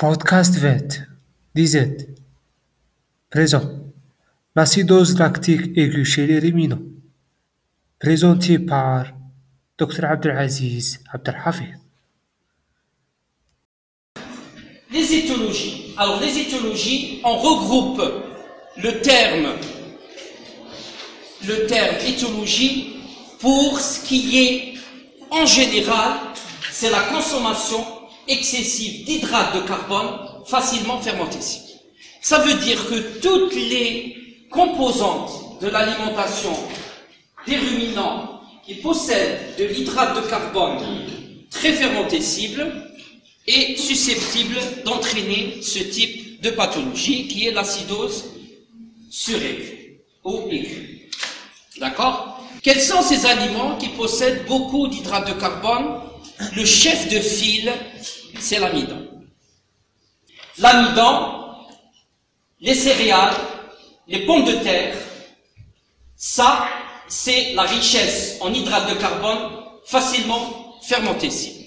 [0.00, 1.06] Podcast vet,
[1.54, 2.06] DZ.
[3.28, 3.66] Présent.
[4.56, 6.80] L'acidose lactique aiguë chez les ruminants.
[7.98, 9.08] Présenté par
[9.76, 11.76] Dr Abdelaziz Abdelhafid.
[14.90, 15.92] Les éthologies.
[15.98, 18.00] Alors, les éthologies, on regroupe
[18.82, 19.52] le terme,
[21.46, 21.96] le terme
[23.38, 24.74] pour ce qui est,
[25.30, 26.20] en général,
[26.70, 27.99] c'est la consommation
[28.30, 31.66] excessive d'hydrates de carbone facilement fermentescibles.
[32.22, 36.52] Ça veut dire que toutes les composantes de l'alimentation
[37.46, 40.78] des ruminants qui possèdent de l'hydrate de carbone
[41.50, 42.72] très fermentescible
[43.46, 48.24] est susceptible d'entraîner ce type de pathologie qui est l'acidose
[49.10, 51.08] suraiguë ou aiguë.
[51.78, 52.40] D'accord?
[52.62, 56.02] Quels sont ces aliments qui possèdent beaucoup d'hydrate de carbone?
[56.54, 57.72] Le chef de file,
[58.40, 59.08] c'est l'amidon.
[60.58, 61.54] L'amidon,
[62.60, 63.34] les céréales,
[64.08, 64.96] les pommes de terre,
[66.16, 66.68] ça,
[67.08, 69.50] c'est la richesse en hydrate de carbone
[69.86, 71.64] facilement fermentescible.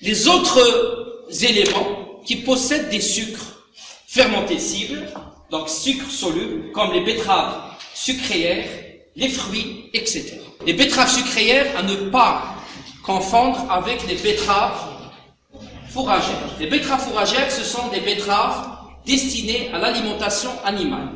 [0.00, 3.68] Les autres éléments qui possèdent des sucres
[4.06, 5.08] fermentescibles,
[5.50, 8.68] donc sucres solubles, comme les betteraves sucrières,
[9.16, 10.38] les fruits, etc.
[10.64, 12.56] Les betteraves sucrières à ne pas
[13.02, 14.91] confondre avec les betteraves
[15.92, 16.56] fourragères.
[16.58, 18.68] Les betteraves fourragères, ce sont des betteraves
[19.04, 21.08] destinées à l'alimentation animale.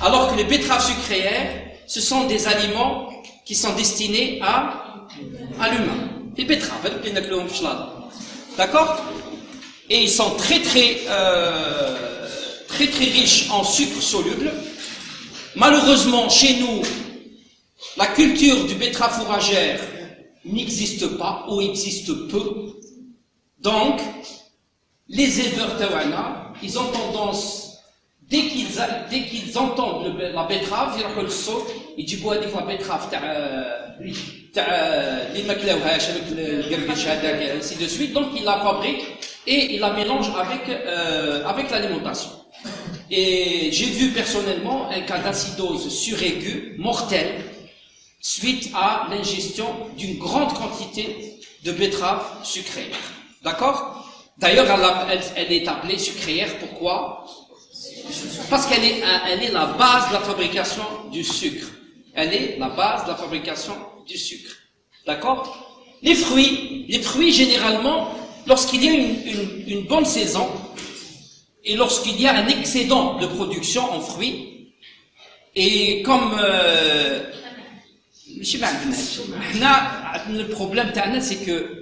[0.00, 3.10] Alors que les betteraves sucrières, ce sont des aliments
[3.44, 5.08] qui sont destinés à,
[5.70, 6.08] l'humain.
[6.36, 6.90] Les betteraves,
[8.56, 9.00] d'accord?
[9.90, 12.26] Et ils sont très très euh,
[12.68, 14.50] très très riches en sucre soluble.
[15.54, 16.82] Malheureusement, chez nous,
[17.98, 19.80] la culture du betterave fourragère
[20.44, 22.71] n'existe pas ou existe peu.
[23.61, 23.99] Donc,
[25.07, 27.79] les éleveurs tawana, ils ont tendance,
[28.21, 28.67] dès qu'ils,
[29.09, 31.65] dès qu'ils entendent le, la betterave, ils rappellent le saut,
[31.97, 38.13] ils disent, هذيك la betterave تاع اللي ما كلاوهاش avec القرقش هذاك ainsi de suite
[38.13, 39.03] donc il la fabrique
[39.45, 42.31] et il la mélange avec euh, avec l'alimentation
[43.11, 47.33] et j'ai vu personnellement un cas d'acidose suraiguë mortelle
[48.21, 49.69] suite à l'ingestion
[49.99, 51.05] d'une grande quantité
[51.65, 53.10] de betterave sucrière.
[53.42, 53.98] D'accord
[54.38, 54.66] D'ailleurs,
[55.36, 57.26] elle, est appelée sucrière, pourquoi
[58.50, 61.66] Parce qu'elle est, la base de la fabrication du sucre.
[62.14, 63.74] Elle est la base de la fabrication
[64.06, 64.52] du sucre.
[65.06, 68.14] D'accord Les fruits, les fruits généralement,
[68.46, 70.48] lorsqu'il y a une bonne saison,
[71.64, 74.72] et lorsqu'il y a un excédent de production en fruits,
[75.54, 77.22] et comme euh,
[78.26, 81.81] le problème c'est que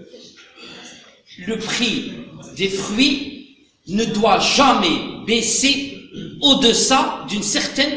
[1.46, 2.12] le prix
[2.56, 3.56] des fruits
[3.88, 5.98] ne doit jamais baisser
[6.40, 7.92] au-deçà d'une certaine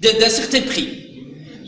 [0.00, 0.88] d'un certain prix.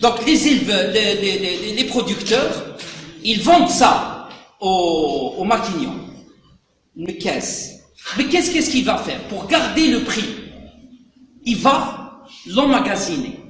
[0.00, 2.76] Donc les éleveurs, les, producteurs,
[3.25, 4.28] ils vendent ça
[4.60, 5.98] aux, aux maquignons.
[6.97, 7.19] Mais
[8.16, 9.21] Mais qu'est-ce qu'est-ce qu'il va faire?
[9.25, 10.25] Pour garder le prix,
[11.44, 13.41] il va l'emmagasiner.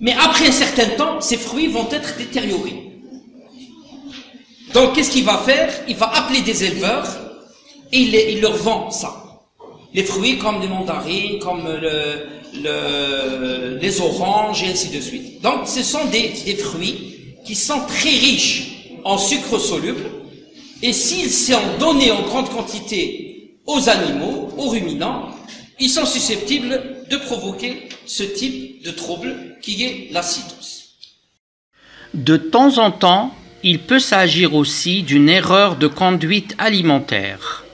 [0.00, 2.85] Mais après un certain temps, ces fruits vont être détériorés.
[4.74, 5.72] Donc, qu'est-ce qu'il va faire?
[5.88, 7.06] Il va appeler des éleveurs
[7.92, 9.14] et il, leur vend ça.
[9.94, 12.26] Les fruits comme les mandarines, comme le,
[12.62, 15.42] le, les oranges et ainsi de suite.
[15.42, 20.04] Donc, ce sont des, des fruits qui sont très riches en sucre soluble
[20.82, 25.30] et s'ils sont donnés en grande quantité aux animaux, aux ruminants,
[25.78, 30.96] ils sont susceptibles de provoquer ce type de trouble qui est l'acidose.
[32.14, 37.64] De temps en temps, il peut s'agir aussi d'une erreur de conduite alimentaire.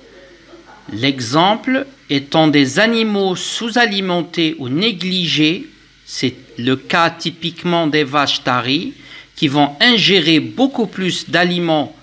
[0.93, 5.67] L'exemple étant des animaux sous-alimentés ou négligés,
[6.05, 8.95] c'est le cas typiquement des vaches taries
[9.37, 11.95] qui vont ingérer beaucoup plus d'aliments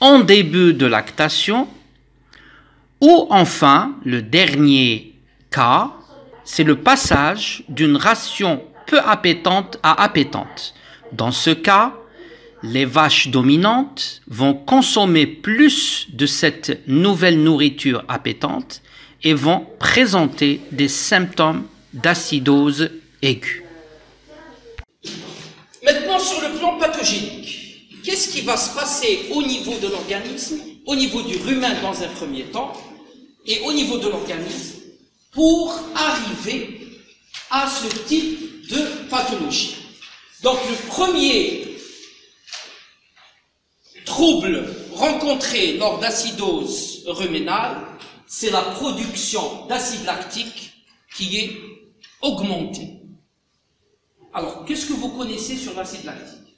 [0.00, 1.68] en début de lactation,
[3.00, 5.14] ou enfin le dernier
[5.50, 5.90] cas,
[6.44, 10.74] c'est le passage d'une ration peu appétante à appétante.
[11.12, 11.94] Dans ce cas,
[12.62, 18.82] les vaches dominantes vont consommer plus de cette nouvelle nourriture appétante
[19.22, 22.90] et vont présenter des symptômes d'acidose
[23.22, 23.64] aiguë.
[25.84, 30.94] Maintenant, sur le plan pathogénique, qu'est-ce qui va se passer au niveau de l'organisme, au
[30.94, 32.72] niveau du rumen dans un premier temps,
[33.46, 34.80] et au niveau de l'organisme
[35.32, 36.80] pour arriver
[37.50, 39.76] à ce type de pathologie?
[40.42, 41.67] Donc le premier
[44.08, 47.76] trouble rencontré lors d'acidose ruménale,
[48.26, 50.72] c'est la production d'acide lactique
[51.16, 51.52] qui est
[52.20, 53.00] augmentée.
[54.34, 56.56] Alors, qu'est-ce que vous connaissez sur l'acide lactique?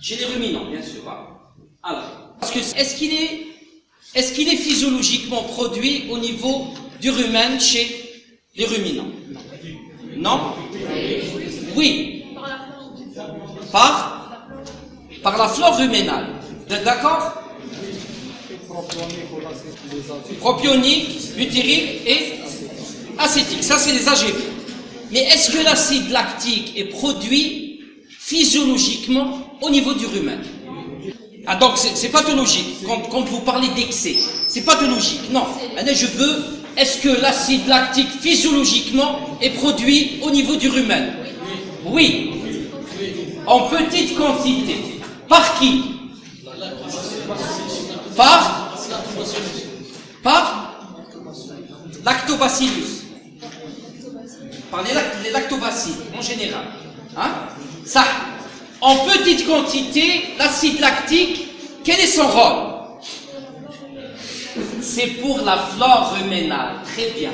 [0.00, 1.08] Chez les ruminants, bien sûr.
[1.08, 1.38] hein.
[1.82, 3.46] Alors, est-ce qu'il est,
[4.14, 6.68] est-ce qu'il est physiologiquement produit au niveau
[7.00, 7.84] du rumen chez
[8.56, 9.10] les ruminants?
[10.16, 10.54] Non
[11.76, 12.24] Oui.
[13.72, 14.17] Par
[15.22, 16.26] Par la flore ruménale.
[16.68, 17.42] Vous êtes d'accord
[20.40, 22.34] Propionique, butyrique et
[23.18, 23.64] acétique.
[23.64, 24.34] Ça, c'est les AGV.
[25.10, 27.80] Mais est-ce que l'acide lactique est produit
[28.10, 30.38] physiologiquement au niveau du rumen
[31.46, 34.16] Ah, donc c'est pathologique quand, quand vous parlez d'excès.
[34.46, 35.30] C'est pathologique.
[35.32, 35.44] Non.
[35.74, 36.44] Maintenant, je veux,
[36.76, 41.14] est-ce que l'acide lactique physiologiquement est produit au niveau du rumen
[41.86, 42.30] Oui.
[43.46, 44.97] En petite quantité.
[45.28, 45.84] Par qui?
[48.16, 48.74] Par?
[50.22, 50.74] Par?
[52.04, 53.04] Lactobacillus.
[54.70, 56.64] Par les, lact- les lactobacilles en général.
[57.16, 57.30] Hein?
[57.84, 58.04] Ça.
[58.80, 61.48] En petite quantité, l'acide lactique,
[61.84, 62.64] quel est son rôle?
[64.80, 66.76] C'est pour la flore ruménale.
[66.84, 67.30] Très bien.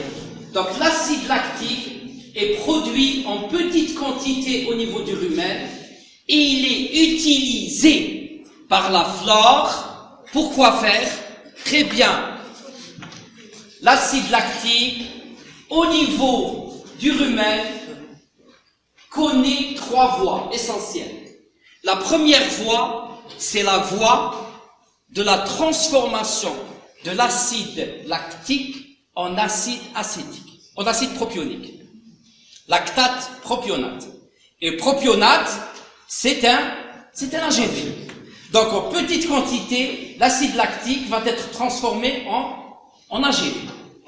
[0.52, 5.68] Donc l'acide lactique est produit en petite quantité au niveau du rumen
[6.28, 10.22] et il est utilisé par la flore.
[10.32, 11.08] Pourquoi faire?
[11.64, 12.38] Très bien.
[13.82, 15.04] L'acide lactique
[15.70, 17.60] au niveau du rumen
[19.10, 21.28] connaît trois voies essentielles.
[21.84, 24.50] La première voie, c'est la voie
[25.10, 26.54] de la transformation
[27.04, 31.74] de l'acide lactique en acide acétique, en acide propionique.
[32.68, 34.06] Lactate, propionate.
[34.60, 35.50] Et propionate,
[36.08, 36.74] c'est un,
[37.12, 37.48] c'est un.
[38.52, 42.56] Donc en petite quantité, l'acide lactique va être transformé en,
[43.10, 43.54] en AGV.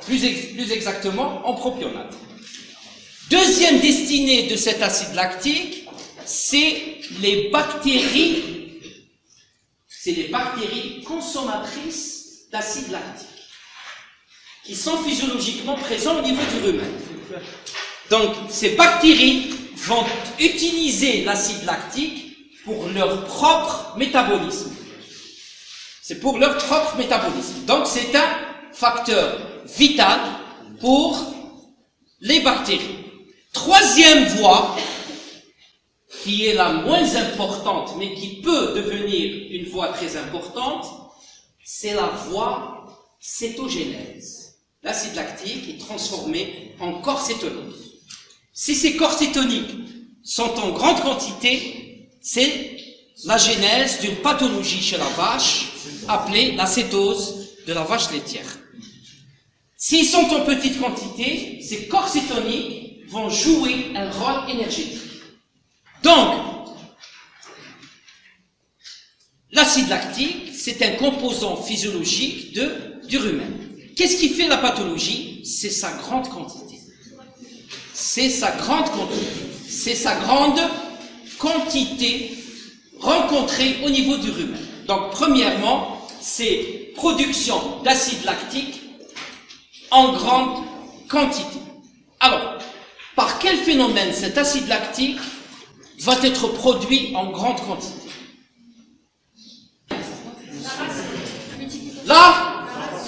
[0.06, 2.14] Plus exactement, en propionate.
[3.30, 5.88] Deuxième destinée de cet acide lactique,
[6.24, 8.78] c'est les bactéries,
[9.88, 13.26] c'est les bactéries consommatrices d'acide lactique,
[14.64, 16.92] qui sont physiologiquement présents au niveau du rumen.
[18.10, 20.04] Donc, ces bactéries vont
[20.38, 24.74] utiliser l'acide lactique pour leur propre métabolisme.
[26.02, 27.64] C'est pour leur propre métabolisme.
[27.66, 28.28] Donc, c'est un
[28.72, 30.20] facteur vital
[30.80, 31.18] pour
[32.20, 33.04] les bactéries.
[33.52, 34.76] Troisième voie,
[36.22, 40.86] qui est la moins importante, mais qui peut devenir une voie très importante,
[41.64, 42.86] c'est la voie
[43.20, 44.58] cétogénèse.
[44.82, 47.95] L'acide lactique est transformé en corps cétonique.
[48.58, 49.76] Si ces corps cétoniques
[50.22, 52.78] sont en grande quantité, c'est
[53.26, 55.66] la genèse d'une pathologie chez la vache
[56.08, 58.48] appelée la cétose de la vache laitière.
[59.76, 65.02] S'ils sont en petite quantité, ces corps cétoniques vont jouer un rôle énergétique.
[66.02, 66.70] Donc,
[69.50, 72.58] l'acide lactique, c'est un composant physiologique
[73.06, 73.52] du rumen.
[73.94, 75.44] Qu'est-ce qui fait la pathologie?
[75.44, 76.65] C'est sa grande quantité.
[77.98, 79.26] C'est sa grande quantité.
[79.66, 80.60] C'est sa grande
[81.38, 82.36] quantité
[83.00, 84.60] rencontrée au niveau du rumen.
[84.86, 88.82] Donc, premièrement, c'est production d'acide lactique
[89.90, 90.62] en grande
[91.08, 91.58] quantité.
[92.20, 92.58] Alors,
[93.14, 95.18] par quel phénomène cet acide lactique
[96.00, 98.10] va être produit en grande quantité?
[102.04, 102.62] Là,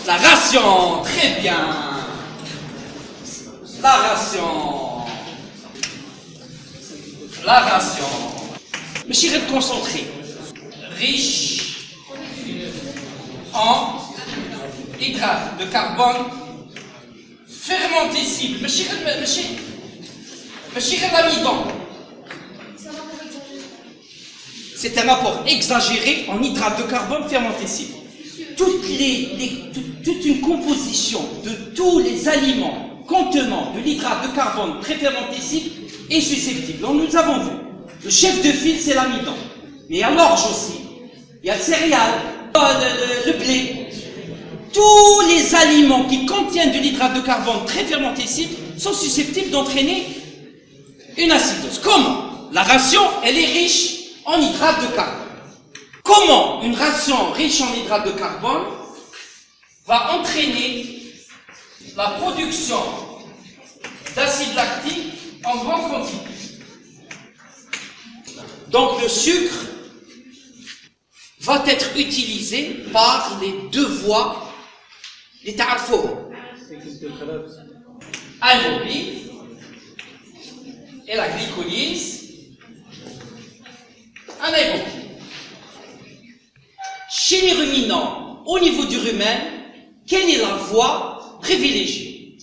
[0.06, 1.97] la ration, très bien.
[3.82, 4.42] La ration.
[7.44, 8.04] La ration.
[9.06, 10.04] Monsieur est concentré,
[10.98, 11.62] riche
[13.54, 14.00] en
[15.00, 16.26] hydrate de carbone
[17.48, 18.60] fermentescible.
[18.62, 18.86] Monsieur,
[19.20, 19.44] monsieur,
[20.74, 21.64] monsieur l'amidon.
[24.76, 27.94] C'est un apport exagéré en hydrate de carbone fermentescible.
[28.56, 34.36] Toutes les, les- toute, toute une composition de tous les aliments contenant de l'hydrate de
[34.36, 35.70] carbone préfermentescible
[36.10, 36.80] est susceptible.
[36.80, 37.50] Donc nous avons vu,
[38.04, 39.34] le chef de file c'est l'amidon.
[39.88, 40.78] Mais il y a l'orge aussi,
[41.42, 42.12] il y a le céréal,
[43.26, 43.86] le blé,
[44.72, 50.06] tous les aliments qui contiennent de l'hydrate de carbone très fermentescible sont susceptibles d'entraîner
[51.16, 51.80] une acidose.
[51.82, 52.24] Comment?
[52.52, 55.26] La ration, elle est riche en hydrate de carbone.
[56.02, 58.62] Comment une ration riche en hydrate de carbone
[59.86, 60.97] va entraîner
[61.96, 62.80] la production
[64.14, 65.12] d'acide lactique
[65.44, 66.28] en grande quantité.
[68.68, 69.66] Donc le sucre
[71.40, 74.52] va être utilisé par les deux voies,
[75.44, 76.30] les tarfos.
[81.10, 82.18] Et la glycolyse
[84.42, 84.84] anaérobie.
[87.10, 89.58] Chez les ruminants, au niveau du rumen,
[90.06, 92.38] quelle est la voie privilégiée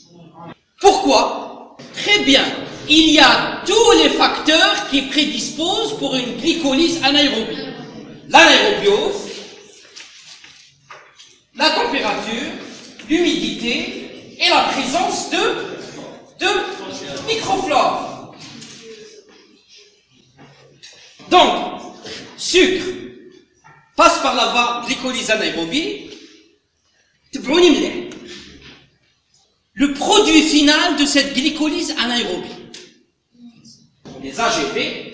[0.80, 1.78] Pourquoi?
[1.94, 2.44] Très bien,
[2.90, 7.58] il y a tous les facteurs qui prédisposent pour une glycolyse anaérobie.
[8.30, 9.30] L'anaérobiose,
[11.56, 12.52] la température,
[13.10, 15.76] l'humidité et la présence de
[16.40, 16.48] de
[17.28, 18.36] microflore.
[21.30, 21.82] Donc,
[22.38, 22.86] sucre
[23.96, 26.12] passe par la voie glycolyse anaérobie.
[29.76, 32.48] Le produit final de cette glycolyse anaérobie,
[34.24, 35.14] les AGV,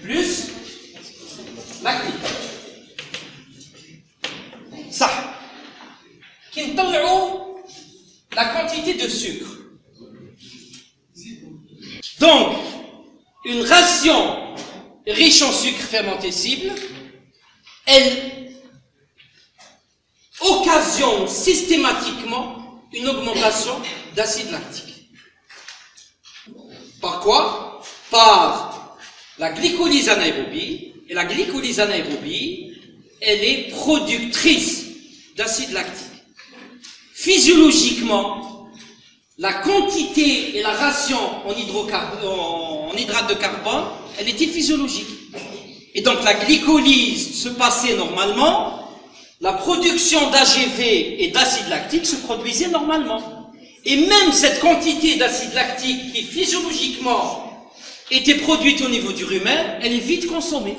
[0.00, 0.44] plus
[1.82, 2.30] la glycose.
[4.90, 5.10] Ça.
[6.52, 6.74] Qui
[8.36, 9.56] la quantité de sucre.
[12.20, 12.56] Donc,
[13.44, 14.54] une ration
[15.06, 16.72] riche en sucre fermenté cible,
[17.86, 18.45] elle
[20.40, 23.72] occasionne systématiquement une augmentation
[24.14, 25.10] d'acide lactique.
[27.00, 27.82] Par quoi?
[28.10, 28.96] Par
[29.38, 30.92] la glycolyse anaérobie.
[31.08, 32.72] Et la glycolyse anaérobie,
[33.20, 34.86] elle est productrice
[35.36, 36.16] d'acide lactique
[37.26, 38.68] physiologiquement,
[39.38, 43.84] la quantité et la ration en, en hydrate de carbone,
[44.18, 45.08] elle était physiologique.
[45.94, 48.85] Et donc la glycolyse se passait normalement,
[49.40, 53.52] la production d'AGV et d'acide lactique se produisait normalement.
[53.84, 57.68] Et même cette quantité d'acide lactique qui physiologiquement
[58.10, 60.76] était produite au niveau du rumen, elle est vite consommée.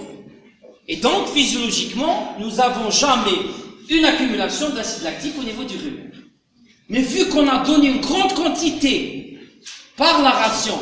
[0.87, 3.37] Et donc physiologiquement, nous n'avons jamais
[3.89, 6.11] une accumulation d'acide lactique au niveau du rumen.
[6.89, 9.39] Mais vu qu'on a donné une grande quantité
[9.95, 10.77] par la ration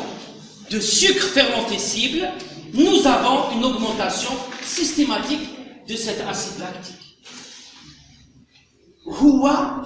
[0.70, 2.28] de sucre fermenté cible,
[2.72, 4.30] nous avons une augmentation
[4.62, 5.48] systématique
[5.88, 7.05] de cet acide lactique.
[9.06, 9.82] Houa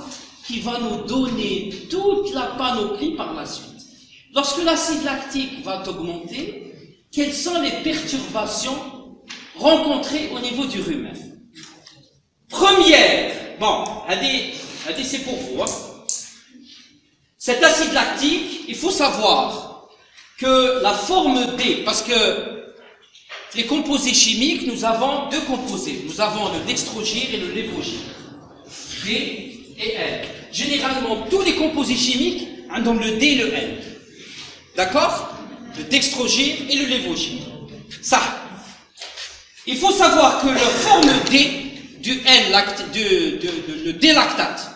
[0.47, 3.67] qui va nous donner toute la panoplie par la suite.
[4.35, 6.75] Lorsque l'acide lactique va augmenter,
[7.13, 8.77] quelles sont les perturbations
[9.57, 11.17] rencontrées au niveau du rumen
[12.49, 13.85] Première, bon,
[15.03, 15.67] c'est pour vous, hein.
[17.39, 19.89] Cet acide lactique, il faut savoir
[20.39, 22.61] que la forme D, parce que
[23.55, 26.05] les composés chimiques, nous avons deux composés.
[26.07, 28.01] Nous avons le dextrogir et le lévogir.
[29.05, 30.25] D et L.
[30.53, 33.79] Généralement, tous les composés chimiques ont le D et le L.
[34.77, 35.35] D'accord?
[35.77, 37.41] Le dextrogir et le lévogir.
[38.03, 38.21] Ça.
[39.67, 41.51] Il faut savoir que la forme D
[42.01, 43.39] du L, du,
[43.85, 44.71] le D-lactate,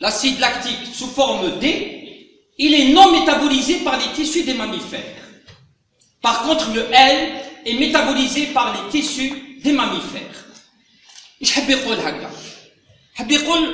[0.00, 5.00] l'acide lactique sous forme D, il est non métabolisé par les tissus des mammifères.
[6.22, 7.32] Par contre, le L
[7.66, 10.44] est métabolisé par les tissus des mammifères.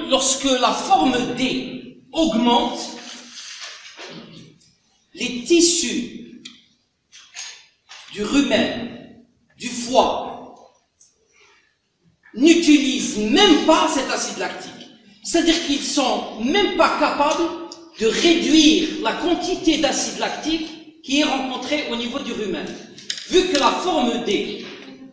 [0.09, 2.79] Lorsque la forme D augmente,
[5.15, 6.43] les tissus
[8.13, 9.17] du rumen,
[9.59, 10.55] du foie,
[12.35, 14.73] n'utilisent même pas cet acide lactique.
[15.25, 17.49] C'est-à-dire qu'ils sont même pas capables
[17.99, 22.67] de réduire la quantité d'acide lactique qui est rencontrée au niveau du rumen.
[23.29, 24.65] Vu que la forme D,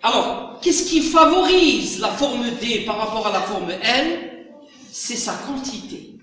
[0.01, 4.47] alors, qu'est-ce qui favorise la forme D par rapport à la forme L?
[4.91, 6.15] C'est sa quantité.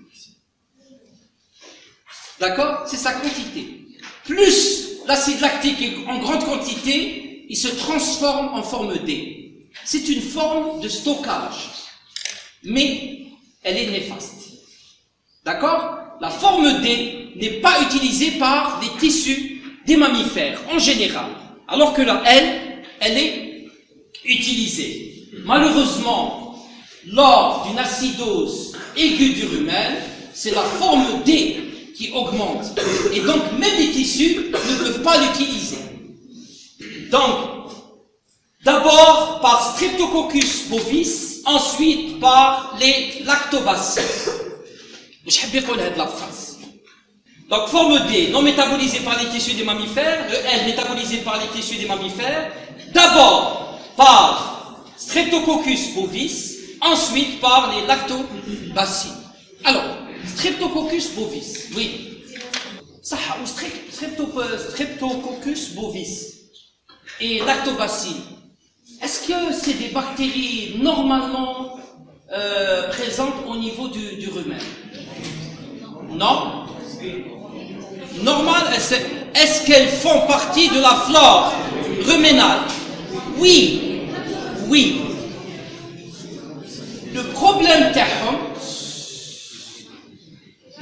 [2.39, 2.83] D'accord?
[2.87, 3.87] C'est sa quantité.
[4.25, 9.67] Plus l'acide lactique est en grande quantité, il se transforme en forme D.
[9.85, 11.69] C'est une forme de stockage.
[12.63, 13.27] Mais
[13.63, 14.49] elle est néfaste.
[15.45, 15.97] D'accord?
[16.19, 21.31] La forme D n'est pas utilisée par les tissus des mammifères en général,
[21.67, 23.46] alors que la L, elle est
[25.45, 26.59] Malheureusement,
[27.05, 29.95] lors d'une acidose aiguë du rumen,
[30.33, 31.57] c'est la forme D
[31.95, 32.65] qui augmente.
[33.13, 35.77] Et donc, même les tissus ne peuvent pas l'utiliser.
[37.09, 37.71] Donc,
[38.63, 44.03] d'abord par Streptococcus bovis, ensuite par les lactobacilles.
[45.25, 45.63] Je vais
[45.95, 46.59] la phrase.
[47.49, 51.47] Donc, forme D, non métabolisée par les tissus des mammifères, le L métabolisé par les
[51.47, 52.51] tissus des mammifères,
[52.93, 59.11] d'abord par Streptococcus bovis, ensuite par les lactobacilles.
[59.65, 59.83] Alors,
[60.25, 62.23] Streptococcus bovis, oui.
[63.01, 63.17] Ça,
[63.89, 66.35] Streptococcus bovis
[67.19, 68.21] et lactobacilles
[69.01, 71.77] est-ce que c'est des bactéries normalement
[72.33, 74.57] euh, présentes au niveau du, du rumen
[76.09, 76.65] Non
[78.23, 81.53] Normal, est-ce qu'elles font partie de la flore
[82.05, 82.61] ruménale?
[83.39, 84.01] Oui,
[84.67, 85.01] oui.
[87.13, 87.91] Le problème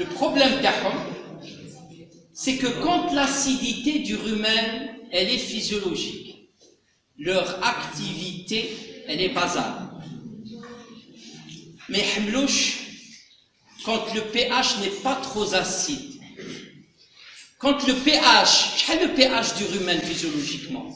[0.05, 0.62] problème
[2.33, 6.50] c'est que quand l'acidité du rumen, elle est physiologique,
[7.17, 8.75] leur activité,
[9.07, 9.89] elle est basale.
[11.89, 12.03] Mais
[13.85, 16.19] quand le pH n'est pas trop acide,
[17.57, 20.89] quand le pH, quel est le pH du rumen physiologiquement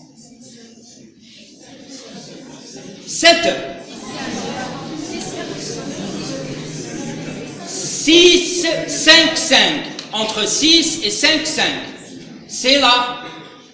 [3.09, 3.55] 7
[7.67, 9.57] 6, 5, 5.
[10.13, 11.65] Entre 6 et 5, 5.
[12.47, 13.23] C'est là,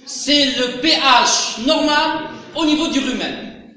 [0.05, 3.73] c'est le pH normal au niveau du rumen.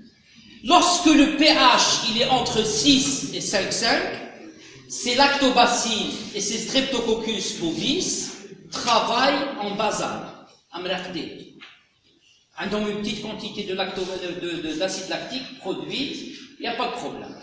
[0.65, 3.99] Lorsque le pH il est entre 6 et 5, 5,
[4.89, 8.31] c'est lactobacilles et c'est streptococcus bovis
[8.71, 10.23] travaillent en basal.
[12.72, 13.76] Ont une petite quantité de
[14.78, 16.18] d'acide lactique produite,
[16.60, 17.36] il n'y a pas de problème.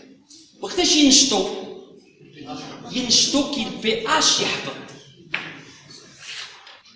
[0.63, 1.49] وقتاش ينشطوا
[2.93, 4.81] ينشطوا كي pH يهبط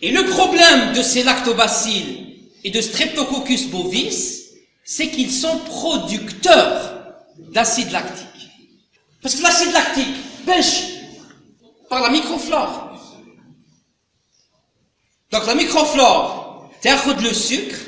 [0.03, 4.51] Et le problème de ces lactobacilles et de Streptococcus bovis,
[4.85, 8.51] c'est qu'ils sont producteurs d'acide lactique.
[9.23, 10.83] Parce que l'acide lactique pêche
[11.89, 12.91] par la microflore.
[15.33, 17.79] Donc la microflore, de le sucre,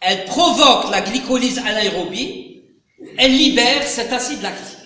[0.00, 2.62] elle provoque la glycolyse anaérobie,
[3.18, 4.78] elle libère cet acide lactique.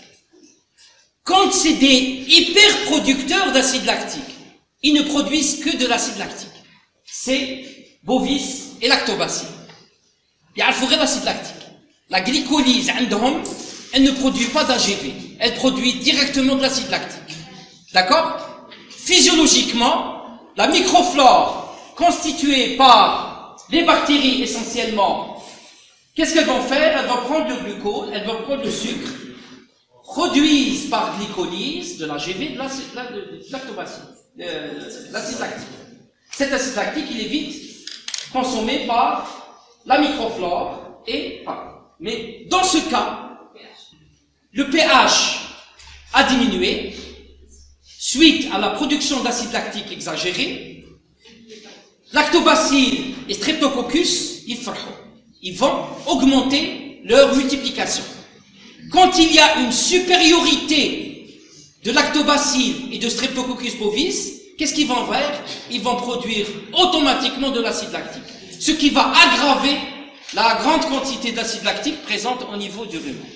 [1.22, 4.22] Quand c'est des hyperproducteurs d'acide lactique,
[4.82, 6.48] ils ne produisent que de l'acide lactique.
[7.04, 7.64] C'est
[8.02, 9.48] bovis et lactobacille.
[10.56, 11.54] Il y a l'acide lactique.
[12.10, 12.92] La glycolyse,
[13.92, 15.12] elle ne produit pas d'AGV.
[15.38, 17.36] Elle produit directement de l'acide lactique.
[17.92, 18.68] D'accord?
[18.90, 20.24] Physiologiquement,
[20.56, 23.33] la microflore constituée par
[23.70, 25.42] les bactéries essentiellement,
[26.14, 26.98] qu'est-ce qu'elles vont faire?
[26.98, 29.10] Elles vont prendre le glucose, elles vont prendre le sucre,
[30.02, 34.04] produisent par glycolyse de l'AGV de lactobacille,
[34.36, 35.68] l'acide lactique.
[36.30, 37.54] Cet acide lactique, il est vite
[38.32, 41.92] consommé par la microflore et par.
[42.00, 43.38] Mais dans ce cas,
[44.52, 45.40] le pH
[46.12, 46.94] a diminué,
[47.82, 50.73] suite à la production d'acide lactique exagérée,
[52.14, 55.74] lactobacilles et streptococcus, ils vont
[56.06, 58.04] augmenter leur multiplication.
[58.90, 61.26] Quand il y a une supériorité
[61.84, 65.42] de lactobacilles et de streptococcus bovis, qu'est-ce qu'ils vont faire?
[65.70, 68.22] Ils vont produire automatiquement de l'acide lactique,
[68.58, 69.76] ce qui va aggraver
[70.34, 73.26] la grande quantité d'acide lactique présente au niveau du rumen.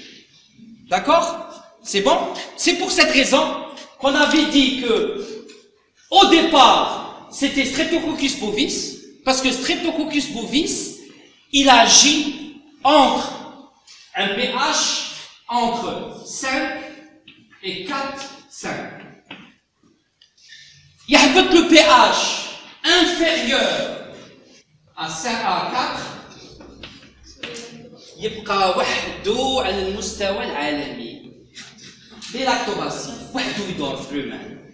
[0.88, 1.46] D'accord?
[1.82, 2.16] C'est bon?
[2.56, 3.42] C'est pour cette raison
[3.98, 5.46] qu'on avait dit que,
[6.10, 10.99] au départ, c'était Streptococcus bovis, parce que Streptococcus bovis,
[11.51, 13.33] il agit entre
[14.15, 15.11] un pH
[15.47, 16.79] entre 5
[17.63, 18.69] et 4, 5.
[21.07, 22.49] Il y a le pH
[22.83, 24.13] inférieur
[24.95, 26.13] à 5 à 4
[28.19, 31.33] يبقى وحده على المستوى العالمي
[32.33, 34.73] لي لاكتوباسي وحده يدور في الرومان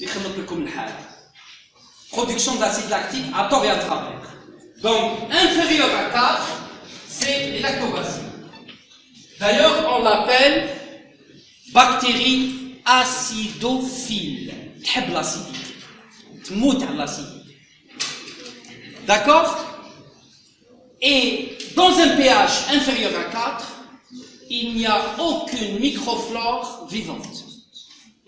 [0.00, 0.92] يخلط لكم الحال
[2.13, 4.21] production d'acide lactique à tort et à travers.
[4.81, 6.41] Donc, inférieur à 4,
[7.07, 7.61] c'est les.
[9.39, 10.69] D'ailleurs, on l'appelle
[11.73, 14.53] bactérie acidophile.
[14.83, 15.59] T'heb l'acidité.
[19.07, 19.57] D'accord?
[21.01, 23.67] Et dans un pH inférieur à 4,
[24.49, 27.43] il n'y a aucune microflore vivante.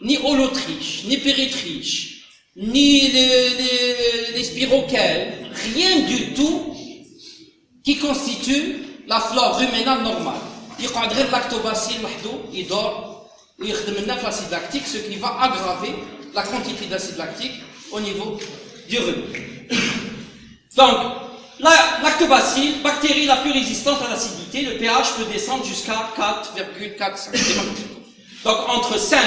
[0.01, 2.14] Ni holotriche, ni péritriche,
[2.55, 4.43] ni les, les,
[5.73, 6.73] rien du tout
[7.83, 10.35] qui constitue la flore ruménale normale.
[10.79, 11.97] Il y lactobacille
[12.53, 13.75] il dort, il y a
[14.23, 15.95] l'acide lactique, ce qui va aggraver
[16.33, 17.53] la quantité d'acide lactique
[17.91, 18.37] au niveau
[18.89, 19.23] du rumen.
[20.75, 20.97] Donc,
[21.59, 21.71] la
[22.03, 27.31] lactobacille, bactérie la plus résistante à l'acidité, le pH peut descendre jusqu'à 4,45.
[28.43, 29.19] Donc entre 5,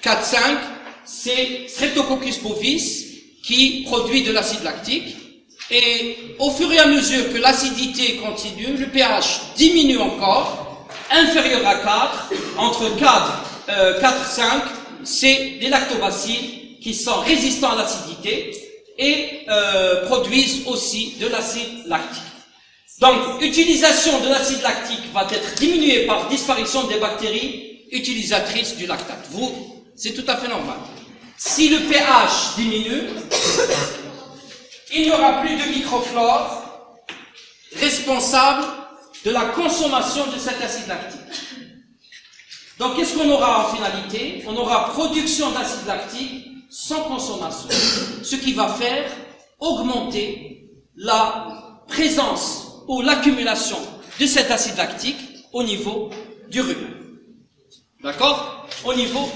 [0.00, 0.58] 4, 5,
[1.04, 3.04] c'est Streptococcus bovis
[3.42, 5.16] qui produit de l'acide lactique.
[5.70, 11.76] Et au fur et à mesure que l'acidité continue, le pH diminue encore, inférieur à
[11.76, 14.62] 4, entre 4, 4, 5,
[15.04, 18.50] c'est les lactobacilles qui sont résistants à l'acidité
[18.98, 22.22] et euh, produisent aussi de l'acide lactique.
[23.00, 29.26] Donc, utilisation de l'acide lactique va être diminuée par disparition des bactéries utilisatrices du lactate.
[29.30, 30.78] Vous, c'est tout à fait normal.
[31.36, 33.02] Si le pH diminue,
[34.92, 36.64] il n'y aura plus de microflore
[37.76, 38.64] responsable
[39.24, 41.20] de la consommation de cet acide lactique.
[42.78, 44.44] Donc, qu'est-ce qu'on aura en finalité?
[44.46, 47.68] On aura production d'acide lactique sans consommation,
[48.22, 49.10] ce qui va faire
[49.60, 53.78] augmenter la présence ou l'accumulation
[54.18, 55.18] de cet acide lactique
[55.52, 56.10] au niveau
[56.48, 56.94] du rumen.
[58.02, 58.68] D'accord?
[58.84, 59.30] Au niveau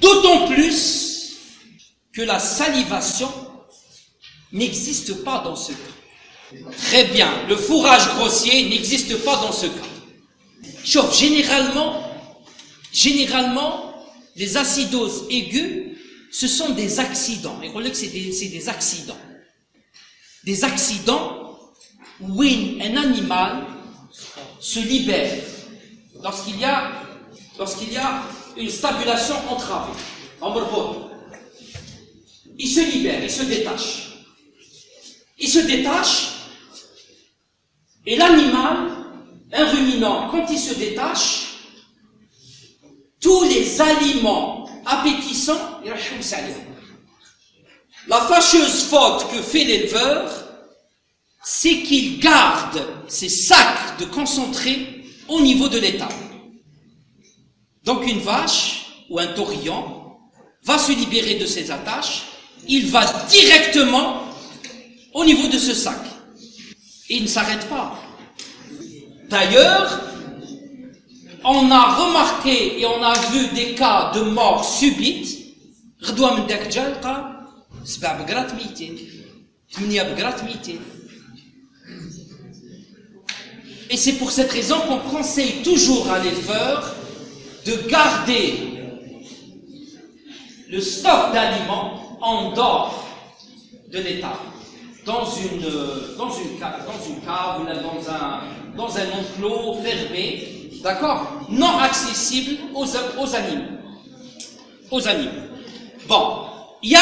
[0.00, 1.36] D'autant plus
[2.12, 3.30] que la salivation
[4.52, 6.58] n'existe pas dans ce cas.
[6.78, 10.70] Très bien, le fourrage grossier n'existe pas dans ce cas.
[10.84, 12.02] Sauf généralement,
[12.92, 13.94] généralement,
[14.36, 15.96] les acidoses aiguës,
[16.30, 17.60] ce sont des accidents.
[17.62, 19.18] Et c'est des, des accidents.
[20.44, 21.58] Des accidents
[22.20, 23.66] où un animal
[24.60, 25.42] se libère
[26.22, 26.95] lorsqu'il y a,
[27.58, 28.22] lorsqu'il y a
[28.56, 29.92] une stabulation entravée.
[30.40, 30.54] En
[32.58, 34.12] il se libère, il se détache.
[35.38, 36.36] Il se détache
[38.06, 38.92] et l'animal,
[39.52, 41.54] un ruminant, quand il se détache,
[43.20, 45.80] tous les aliments appétissants,
[48.06, 50.30] la fâcheuse faute que fait l'éleveur,
[51.42, 56.14] c'est qu'il garde ses sacs de concentré au niveau de l'étable.
[57.86, 59.84] Donc une vache ou un taurillon
[60.64, 62.24] va se libérer de ses attaches,
[62.68, 64.24] il va directement
[65.14, 66.00] au niveau de ce sac.
[67.08, 67.98] Et il ne s'arrête pas.
[69.30, 70.00] D'ailleurs,
[71.44, 75.46] on a remarqué et on a vu des cas de mort subite
[83.88, 86.94] et c'est pour cette raison qu'on conseille toujours à l'éleveur
[87.66, 88.54] de garder
[90.68, 93.04] le stock d'aliments en dehors
[93.90, 94.38] de l'État,
[95.04, 95.60] dans une,
[96.16, 98.40] dans une, dans une cave dans un,
[98.76, 103.78] dans un enclos fermé, D'accord Non accessible aux, aux animaux.
[104.90, 105.30] Aux animaux.
[106.06, 106.42] Bon.
[106.82, 107.00] Il y a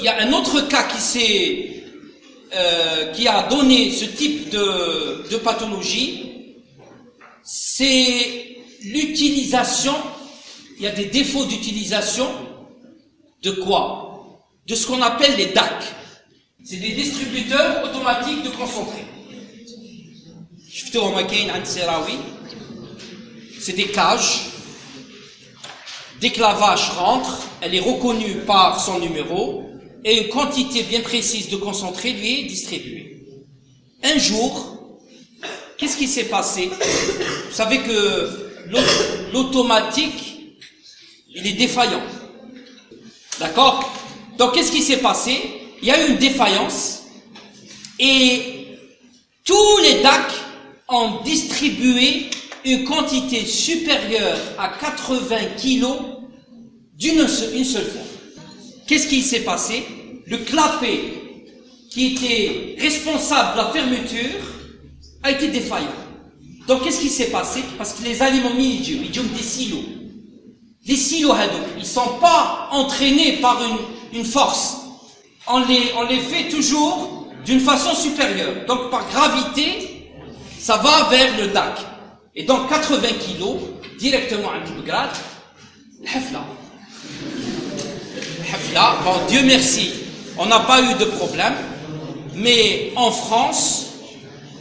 [0.00, 1.84] y a un autre cas qui s'est,
[2.54, 6.54] euh, qui a donné ce type de, de pathologie.
[7.42, 8.55] C'est
[8.86, 9.94] l'utilisation,
[10.76, 12.28] il y a des défauts d'utilisation
[13.42, 14.42] de quoi?
[14.66, 15.84] De ce qu'on appelle les DAC.
[16.64, 19.04] C'est des distributeurs automatiques de concentré.
[23.60, 24.46] C'est des cages.
[26.20, 29.70] Dès que la vache rentre, elle est reconnue par son numéro
[30.04, 33.24] et une quantité bien précise de concentré lui est distribuée.
[34.02, 34.78] Un jour,
[35.76, 36.70] qu'est-ce qui s'est passé?
[36.70, 38.45] Vous savez que
[39.32, 40.56] l'automatique,
[41.34, 42.02] il est défaillant.
[43.38, 43.92] D'accord?
[44.38, 45.38] Donc qu'est-ce qui s'est passé?
[45.82, 47.04] Il y a eu une défaillance
[47.98, 48.78] et
[49.44, 50.32] tous les DAC
[50.88, 52.30] ont distribué
[52.64, 55.98] une quantité supérieure à 80 kilos
[56.94, 58.02] d'une seule, fois.
[58.86, 59.84] Qu'est-ce qui s'est passé?
[60.26, 61.00] Le clapet
[61.90, 64.40] qui était responsable de la fermeture
[65.22, 66.05] a été défaillant.
[66.66, 67.62] Donc qu'est-ce qui s'est passé?
[67.78, 68.14] Parce que les
[68.54, 69.84] mini ils ont des silos.
[70.86, 71.34] Les silos,
[71.76, 73.60] ils ne sont pas entraînés par
[74.12, 74.78] une, force.
[75.48, 78.66] On les, fait toujours d'une façon supérieure.
[78.66, 80.12] Donc par gravité,
[80.58, 81.78] ça va vers le DAC.
[82.34, 83.56] Et donc 80 kilos,
[83.98, 85.10] directement à Kibgrad,
[86.04, 86.44] Hafla.
[88.52, 89.90] Hafla, bon Dieu merci,
[90.38, 91.54] on n'a pas eu de problème,
[92.34, 93.86] mais en France,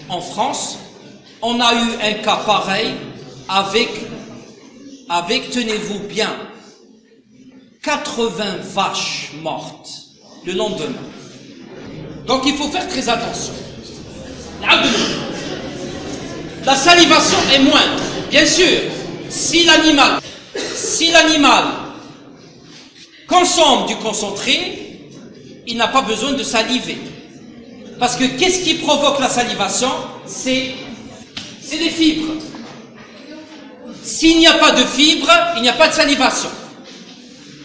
[0.10, 0.78] en France,
[1.46, 2.94] on a eu un cas pareil
[3.48, 3.90] avec,
[5.08, 6.36] avec tenez-vous bien,
[7.84, 9.90] 80 vaches mortes
[10.46, 11.04] le lendemain.
[12.26, 13.54] Donc il faut faire très attention.
[16.66, 18.02] La salivation est moindre.
[18.32, 18.82] Bien sûr,
[19.30, 20.20] si l'animal,
[20.74, 21.66] si l'animal
[23.28, 25.12] consomme du concentré,
[25.68, 26.98] il n'a pas besoin de saliver.
[28.00, 29.92] Parce que qu'est-ce qui provoque la salivation?
[30.26, 30.74] C'est
[31.66, 32.34] c'est les fibres.
[34.04, 36.50] S'il n'y a pas de fibres, il n'y a pas de salivation.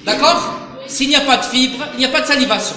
[0.05, 0.55] D'accord
[0.87, 2.77] S'il n'y a pas de fibres, il n'y a pas de salivation.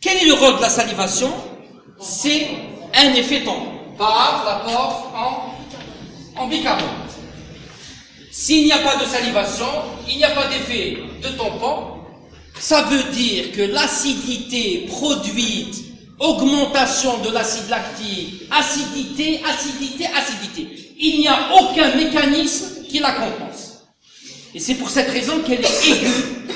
[0.00, 1.32] Quel est le rôle de la salivation
[2.00, 2.46] C'est
[2.94, 5.12] un effet tampon par l'apport
[6.36, 6.90] en, en bicarbonate.
[8.30, 9.66] S'il n'y a pas de salivation,
[10.08, 12.00] il n'y a pas d'effet de tampon,
[12.58, 20.94] Ça veut dire que l'acidité produite, augmentation de l'acide lactique, acidité, acidité, acidité.
[20.98, 23.82] Il n'y a aucun mécanisme qui la compense.
[24.54, 26.46] Et c'est pour cette raison qu'elle est aiguë,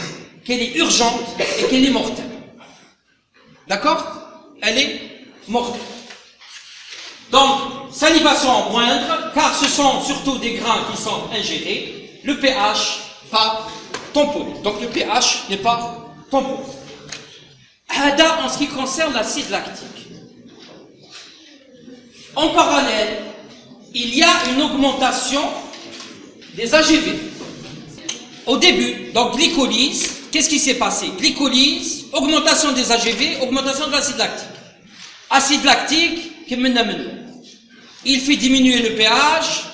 [0.45, 1.25] qu'elle est urgente
[1.61, 2.31] et qu'elle est mortelle.
[3.67, 4.05] D'accord?
[4.63, 5.01] Elle est
[5.49, 5.81] mortelle.
[7.31, 7.61] Donc,
[7.93, 12.21] salivation moindre, car ce sont surtout des grains qui sont ingérés.
[12.25, 13.67] Le pH pas
[14.13, 14.61] tamponné.
[14.63, 15.97] Donc le pH n'est pas
[16.31, 16.63] tamponné.
[17.89, 20.09] Hada en ce qui concerne l'acide lactique.
[22.37, 23.23] En parallèle,
[23.95, 25.43] il y a une augmentation
[26.55, 27.15] des AGV.
[28.47, 31.09] Au début, donc glycolyse, qu'est-ce qui s'est passé?
[31.19, 34.49] Glycolyse, augmentation des AGV, augmentation de l'acide lactique.
[35.31, 36.33] Acide lactique,
[38.05, 39.65] il fait diminuer le pH,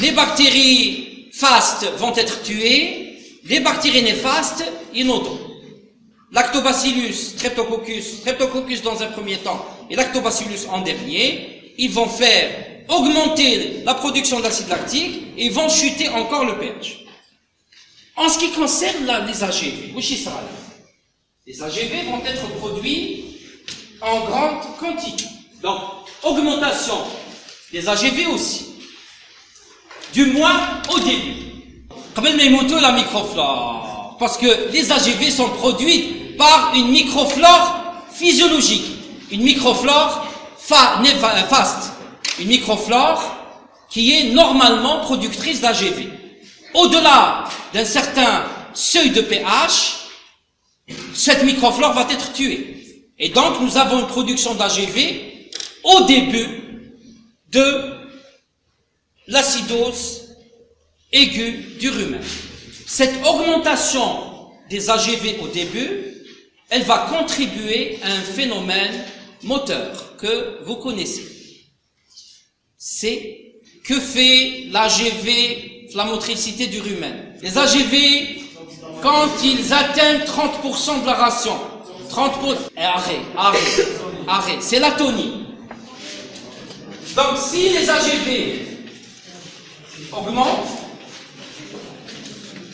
[0.00, 5.49] les bactéries fastes vont être tuées, les bactéries néfastes, inodores.
[6.32, 13.82] Lactobacillus, streptococcus, streptococcus dans un premier temps et lactobacillus en dernier, ils vont faire augmenter
[13.84, 17.04] la production d'acide lactique et vont chuter encore le pH.
[18.16, 19.94] En ce qui concerne les AGV,
[21.46, 23.38] les AGV vont être produits
[24.00, 25.24] en grande quantité.
[25.62, 25.80] Donc,
[26.22, 26.98] augmentation
[27.72, 28.66] des AGV aussi.
[30.12, 31.84] Du moins au début.
[32.14, 33.89] Comme la microflore.
[34.20, 38.84] Parce que les AGV sont produites par une microflore physiologique.
[39.30, 40.26] Une microflore
[40.58, 41.92] faste.
[42.38, 43.34] Une microflore
[43.88, 46.10] qui est normalement productrice d'AGV.
[46.74, 50.00] Au-delà d'un certain seuil de pH,
[51.14, 53.06] cette microflore va être tuée.
[53.18, 55.48] Et donc, nous avons une production d'AGV
[55.82, 56.92] au début
[57.50, 57.94] de
[59.28, 60.36] l'acidose
[61.10, 62.20] aiguë du rumen.
[62.92, 66.12] Cette augmentation des AGV au début,
[66.70, 69.04] elle va contribuer à un phénomène
[69.44, 71.24] moteur que vous connaissez.
[72.76, 73.52] C'est
[73.84, 77.36] que fait l'AGV, la motricité du rumen.
[77.40, 78.42] Les AGV,
[79.00, 81.56] quand ils atteignent 30% de la ration,
[82.10, 83.58] 30%, et arrêt, arrêt,
[84.26, 85.46] arrêt, c'est l'atonie.
[87.14, 88.66] Donc si les AGV
[90.10, 90.79] augmentent,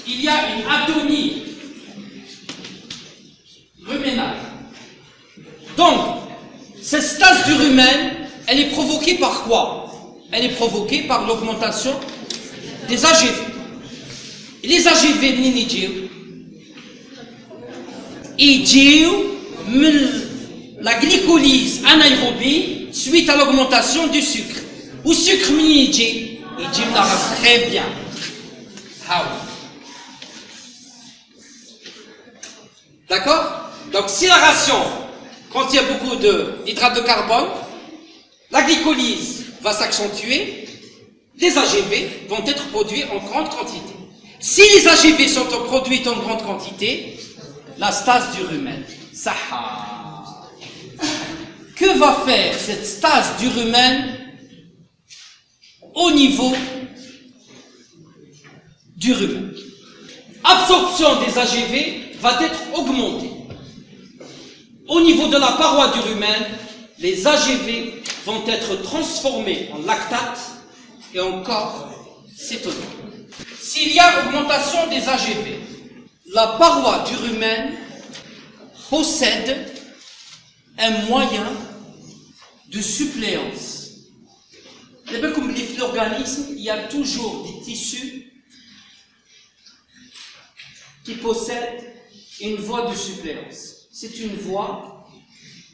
[0.09, 1.43] il y a une atomie
[3.85, 4.37] ruménale.
[5.77, 5.99] Donc,
[6.83, 8.17] cette stase du rumen,
[8.47, 9.83] elle est provoquée par quoi?
[10.33, 11.93] Elle est provoquée par l'augmentation
[12.89, 13.35] des AGV.
[14.63, 15.25] Et les AGV,
[18.39, 19.09] ils disent
[20.81, 24.61] la glycolyse anaérobie suite à l'augmentation du sucre.
[25.05, 26.83] Ou sucre, il dit, il dit
[27.41, 27.85] très bien.
[29.09, 29.46] Ah
[33.09, 34.81] D'accord Donc si la ration
[35.53, 37.49] contient beaucoup d'hydrates de, de carbone,
[38.51, 40.69] la glycolyse va s'accentuer,
[41.39, 43.95] les AGV vont être produits en grande quantité.
[44.41, 47.19] Si les AGV sont produits en grande quantité,
[47.79, 49.35] la stase du rumen, ça
[51.77, 54.19] que va faire cette stase du rumen
[55.95, 56.55] au niveau
[58.97, 59.53] du rumen?
[60.43, 63.31] Absorption des AGV va être augmentée.
[64.89, 66.45] Au niveau de la paroi du rumen,
[66.99, 70.39] les AGV vont être transformés en lactate
[71.15, 71.91] et encore
[72.37, 72.73] cétone.
[73.61, 75.61] S'il y a augmentation des AGV,
[76.33, 77.75] la paroi du rumen
[78.89, 79.73] possède
[80.79, 81.47] un moyen
[82.69, 83.91] de suppléance.
[85.35, 88.33] Comme l'organisme, il y a toujours des tissus
[91.05, 91.96] qui possèdent
[92.41, 93.89] une voie de suppléance.
[93.93, 95.09] C'est une voie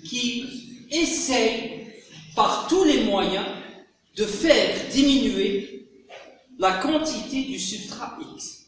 [0.04, 0.46] qui
[0.90, 1.86] essaye
[2.34, 3.46] par tous les moyens
[4.16, 5.88] de faire diminuer
[6.58, 8.66] la quantité du substrat X.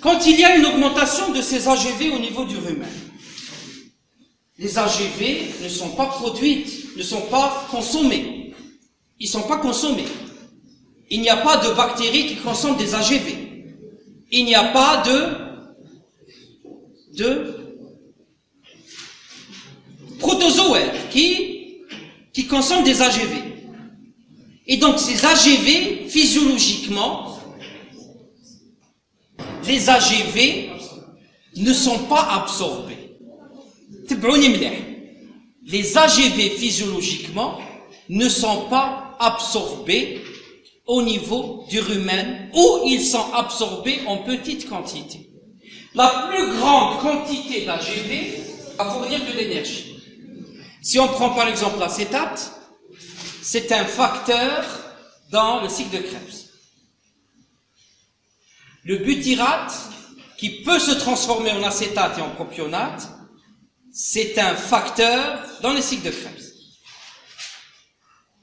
[0.00, 2.88] Quand il y a une augmentation de ces AGV au niveau du rumen,
[4.58, 8.54] les AGV ne sont pas produites, ne sont pas consommées.
[9.18, 10.04] Ils ne sont pas consommés.
[11.10, 13.36] Il n'y a pas de bactéries qui consomment des AGV.
[14.30, 15.41] Il n'y a pas de,
[17.12, 17.62] de
[20.18, 21.84] protozoaires qui,
[22.48, 23.36] consomment des AGV.
[24.66, 27.38] Et donc ces AGV, physiologiquement,
[29.66, 30.70] les AGV
[31.56, 33.16] ne sont pas absorbés.
[35.64, 37.58] Les AGV physiologiquement
[38.08, 40.20] ne sont pas absorbés
[40.86, 45.31] au niveau du rumen ou ils sont absorbés en petite quantité.
[45.94, 48.38] La plus grande quantité d'AGV
[48.78, 50.02] va fournir de l'énergie.
[50.80, 52.52] Si on prend par exemple l'acétate,
[53.42, 54.64] c'est un facteur
[55.30, 56.48] dans le cycle de Krebs.
[58.84, 59.72] Le butyrate,
[60.38, 63.08] qui peut se transformer en acétate et en propionate,
[63.92, 66.52] c'est un facteur dans le cycle de Krebs.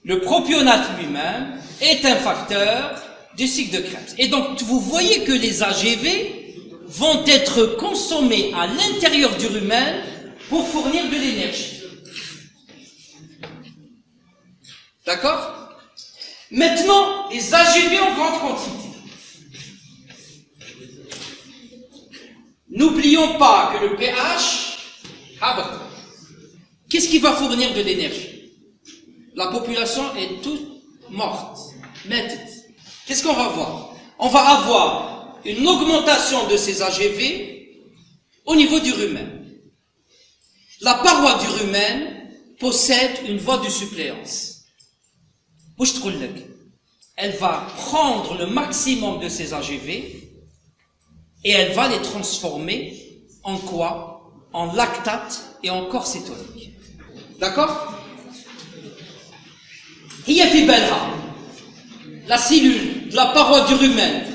[0.04, 3.02] Le propionate lui-même est un facteur
[3.36, 4.14] du cycle de Krebs.
[4.18, 6.39] Et donc, vous voyez que les AGV
[6.90, 10.04] vont être consommés à l'intérieur du rumen
[10.50, 11.84] pour fournir de l'énergie.
[15.06, 15.70] D'accord?
[16.52, 18.90] Maintenant, les AGV en grande quantité.
[22.72, 24.78] N'oublions pas que le pH,
[26.90, 28.52] qu'est-ce qui va fournir de l'énergie?
[29.36, 31.58] La population est toute morte,
[33.06, 33.96] Qu'est-ce qu'on va voir?
[34.20, 37.68] On va avoir une augmentation de ces AGV
[38.46, 39.46] au niveau du rumen.
[40.82, 44.64] La paroi du rumen possède une voie de suppléance.
[47.16, 49.90] Elle va prendre le maximum de ces AGV
[51.44, 54.16] et elle va les transformer en quoi?
[54.52, 56.72] En lactate et en corps cétonique.
[57.40, 57.94] D'accord?
[62.28, 64.26] La cellule de la paroi du rumen,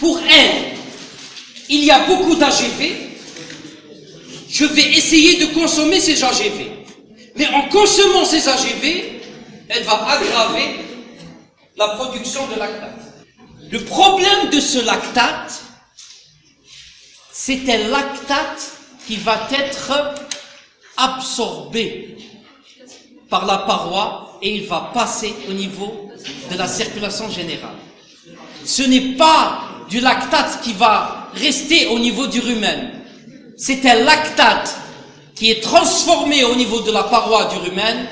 [0.00, 0.72] pour elle,
[1.68, 3.10] il y a beaucoup d'AGV,
[4.48, 6.72] je vais essayer de consommer ces AGV.
[7.36, 9.20] Mais en consommant ces AGV,
[9.68, 10.80] elle va aggraver
[11.76, 12.98] la production de lactate.
[13.70, 15.62] Le problème de ce lactate,
[17.30, 18.72] c'est un lactate
[19.06, 19.92] qui va être
[20.96, 22.16] absorbé
[23.28, 26.10] par la paroi et il va passer au niveau
[26.50, 27.76] de la circulation générale.
[28.64, 32.92] Ce n'est pas du lactate qui va rester au niveau du rumen.
[33.56, 34.76] C'est un lactate
[35.34, 38.06] qui est transformé au niveau de la paroi du rumen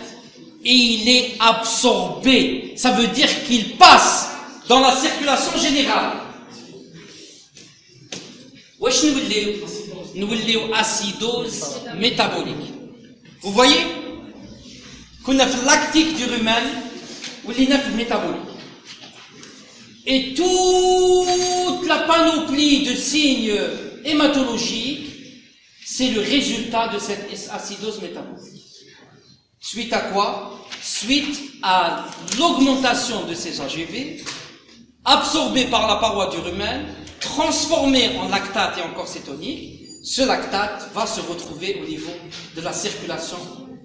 [0.64, 2.74] et il est absorbé.
[2.76, 4.30] Ça veut dire qu'il passe
[4.68, 6.12] dans la circulation générale.
[10.14, 10.28] Nous
[10.74, 12.72] acidose métabolique.
[13.42, 13.86] Vous voyez?
[15.24, 16.64] Qu'on a lactique du rumen
[17.44, 17.52] ou
[17.96, 18.47] métabolique.
[20.10, 23.60] Et toute la panoplie de signes
[24.06, 25.06] hématologiques,
[25.84, 28.64] c'est le résultat de cette acidose métabolique.
[29.60, 30.66] Suite à quoi?
[30.80, 32.06] Suite à
[32.38, 34.24] l'augmentation de ces AGV,
[35.04, 36.86] absorbés par la paroi du rumen,
[37.20, 42.12] transformés en lactate et en corps cétonique, ce lactate va se retrouver au niveau
[42.56, 43.36] de la circulation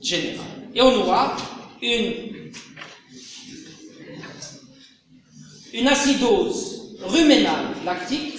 [0.02, 0.46] générale.
[0.74, 1.36] Et on aura
[1.82, 2.43] une,
[5.74, 8.36] une acidose ruménale lactique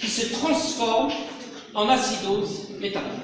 [0.00, 1.12] qui se transforme
[1.74, 3.20] en acidose métabolique.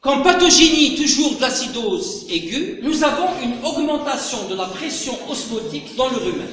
[0.00, 6.08] Comme pathogénie toujours de l'acidose aiguë, nous avons une augmentation de la pression osmotique dans
[6.08, 6.48] le rumen.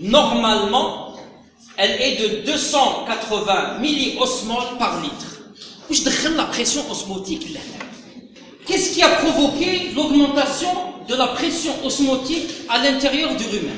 [0.00, 1.14] Normalement,
[1.76, 5.42] elle est de 280 milliosmoles par litre.
[5.90, 7.48] Je la pression osmotique.
[8.66, 10.70] Qu'est-ce qui a provoqué l'augmentation
[11.08, 13.76] de la pression osmotique à l'intérieur du rumen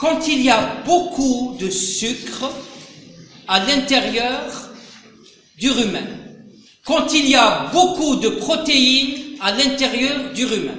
[0.00, 2.50] Quand il y a beaucoup de sucre
[3.46, 4.70] à l'intérieur
[5.58, 6.08] du rumen,
[6.86, 10.78] quand il y a beaucoup de protéines à l'intérieur du rumen,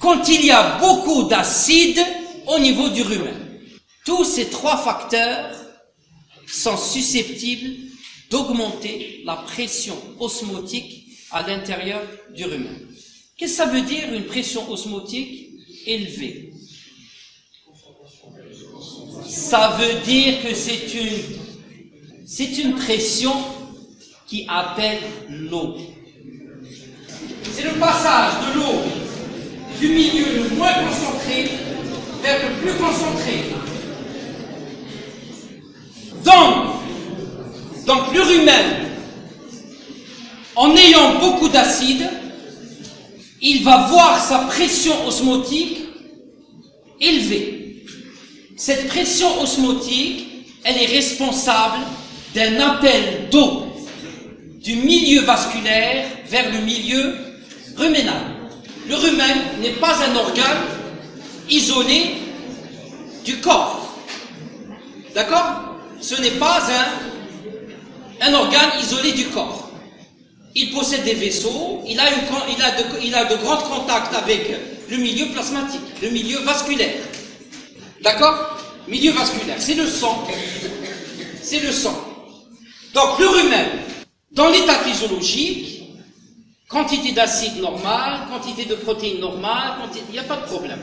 [0.00, 2.04] quand il y a beaucoup d'acide
[2.48, 3.60] au niveau du rumen.
[4.04, 5.54] Tous ces trois facteurs
[6.48, 7.76] sont susceptibles
[8.28, 12.02] d'augmenter la pression osmotique à l'intérieur
[12.34, 12.88] du rumen.
[13.36, 15.50] Qu'est-ce que ça veut dire une pression osmotique
[15.86, 16.51] élevée?
[19.32, 20.94] Ça veut dire que c'est
[22.58, 23.32] une, pression
[24.26, 24.98] qui appelle
[25.30, 25.74] l'eau.
[27.50, 28.82] C'est le passage de l'eau
[29.80, 31.48] du milieu le moins concentré
[32.22, 33.54] vers le plus concentré.
[36.22, 36.74] Donc,
[37.86, 38.90] donc l'urumen,
[40.56, 42.06] en ayant beaucoup d'acide,
[43.40, 45.88] il va voir sa pression osmotique
[47.00, 47.61] élevée.
[48.64, 51.78] Cette pression osmotique, elle est responsable
[52.32, 53.66] d'un appel d'eau
[54.62, 57.12] du milieu vasculaire vers le milieu
[57.76, 58.22] ruménal.
[58.88, 60.62] Le rumen n'est pas un organe
[61.50, 62.14] isolé
[63.24, 63.96] du corps.
[65.12, 65.74] D'accord?
[66.00, 66.62] Ce n'est pas
[68.20, 69.72] un, organe isolé du corps.
[70.54, 72.04] Il possède des vaisseaux, il a
[73.24, 74.52] de grands contacts avec
[74.88, 76.94] le milieu plasmatique, le milieu vasculaire.
[78.02, 78.56] D'accord?
[78.88, 80.26] Milieu vasculaire, c'est le sang.
[81.40, 81.96] C'est le sang.
[82.94, 83.66] Donc le rumen,
[84.32, 85.82] Dans l'état physiologique,
[86.68, 89.74] quantité d'acide normale, quantité de protéines normale,
[90.08, 90.80] il n'y a pas de problème.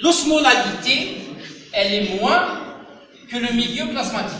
[0.00, 1.16] L'osmolalité,
[1.72, 2.60] elle est moins
[3.28, 4.38] que le milieu plasmatique.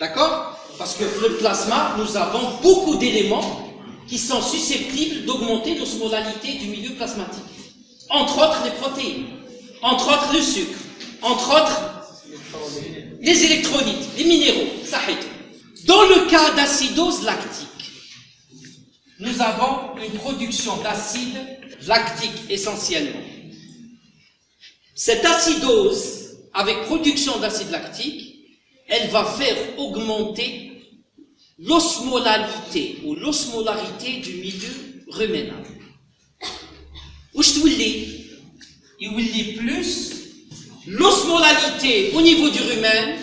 [0.00, 0.58] D'accord?
[0.78, 3.68] Parce que le plasma, nous avons beaucoup d'éléments
[4.06, 7.44] qui sont susceptibles d'augmenter l'osmolalité du milieu plasmatique.
[8.08, 9.26] Entre autres les protéines,
[9.82, 10.78] entre autres le sucre,
[11.22, 11.98] entre autres
[13.20, 15.00] les électrolytes, les minéraux, ça
[15.86, 17.68] Dans le cas d'acidose lactique,
[19.18, 21.36] nous avons une production d'acide
[21.86, 23.20] lactique essentiellement.
[24.94, 28.36] Cette acidose, avec production d'acide lactique,
[28.88, 30.82] elle va faire augmenter
[31.58, 35.64] l'osmolalité ou l'osmolarité du milieu ruménal.
[37.34, 37.50] Où je
[39.00, 40.18] il plus
[40.86, 43.16] l'osmolalité au niveau du rumen,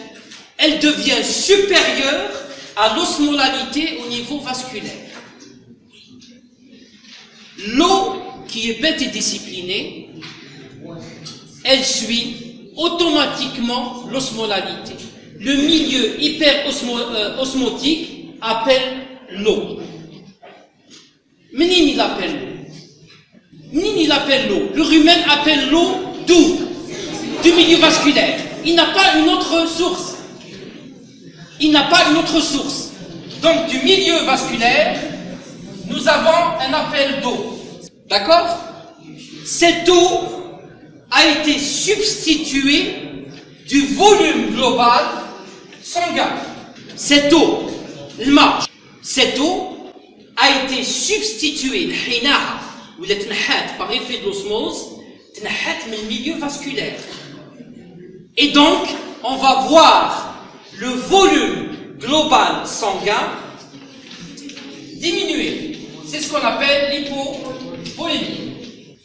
[0.58, 2.32] elle devient supérieure
[2.76, 4.92] à l'osmolalité au niveau vasculaire.
[7.74, 10.10] L'eau qui est bête et disciplinée,
[11.64, 12.36] elle suit
[12.76, 14.94] automatiquement l'osmolalité.
[15.40, 19.80] Le milieu hyper euh, osmotique appelle l'eau.
[21.54, 22.45] Mais il appelle l'eau
[24.06, 26.60] il appelle l'eau Le rumen appelle l'eau d'où
[27.44, 28.40] Du milieu vasculaire.
[28.64, 30.16] Il n'a pas une autre source.
[31.60, 32.92] Il n'a pas une autre source.
[33.42, 35.00] Donc du milieu vasculaire,
[35.88, 37.60] nous avons un appel d'eau.
[38.10, 38.60] D'accord?
[39.46, 40.22] Cette eau
[41.12, 42.96] a été substituée
[43.68, 45.04] du volume global
[45.84, 46.30] sanguin.
[46.96, 47.70] Cette eau.
[49.02, 49.92] Cette eau
[50.36, 51.94] a été substituée,
[53.00, 53.06] ou
[53.78, 54.92] par effet de l'osmose,
[55.92, 57.00] le milieu vasculaire.
[58.38, 58.88] Et donc,
[59.24, 60.36] on va voir
[60.78, 63.32] le volume global sanguin
[64.96, 65.78] diminuer.
[66.08, 68.98] C'est ce qu'on appelle l'hypovolémie.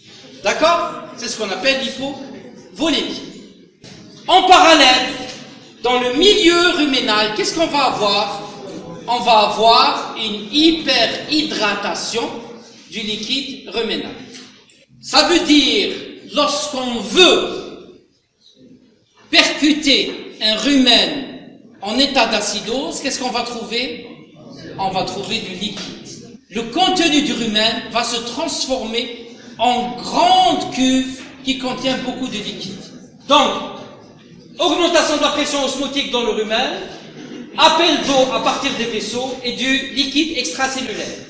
[0.43, 0.93] D'accord?
[1.17, 3.21] C'est ce qu'on appelle l'hypovolémie.
[4.27, 5.09] En parallèle,
[5.83, 8.43] dans le milieu ruménal, qu'est-ce qu'on va avoir?
[9.07, 12.23] On va avoir une hyperhydratation
[12.91, 14.15] du liquide ruménal.
[15.01, 15.93] Ça veut dire,
[16.35, 17.99] lorsqu'on veut
[19.31, 20.13] percuter
[20.43, 21.27] un rumen
[21.81, 24.07] en état d'acidose, qu'est-ce qu'on va trouver?
[24.79, 26.01] On va trouver du liquide.
[26.51, 29.29] Le contenu du rumen va se transformer
[29.59, 32.83] en grande cuve qui contient beaucoup de liquide.
[33.29, 33.53] Donc,
[34.59, 36.81] augmentation de la pression osmotique dans le rumen,
[37.57, 41.30] appel d'eau à partir des vaisseaux et du liquide extracellulaire.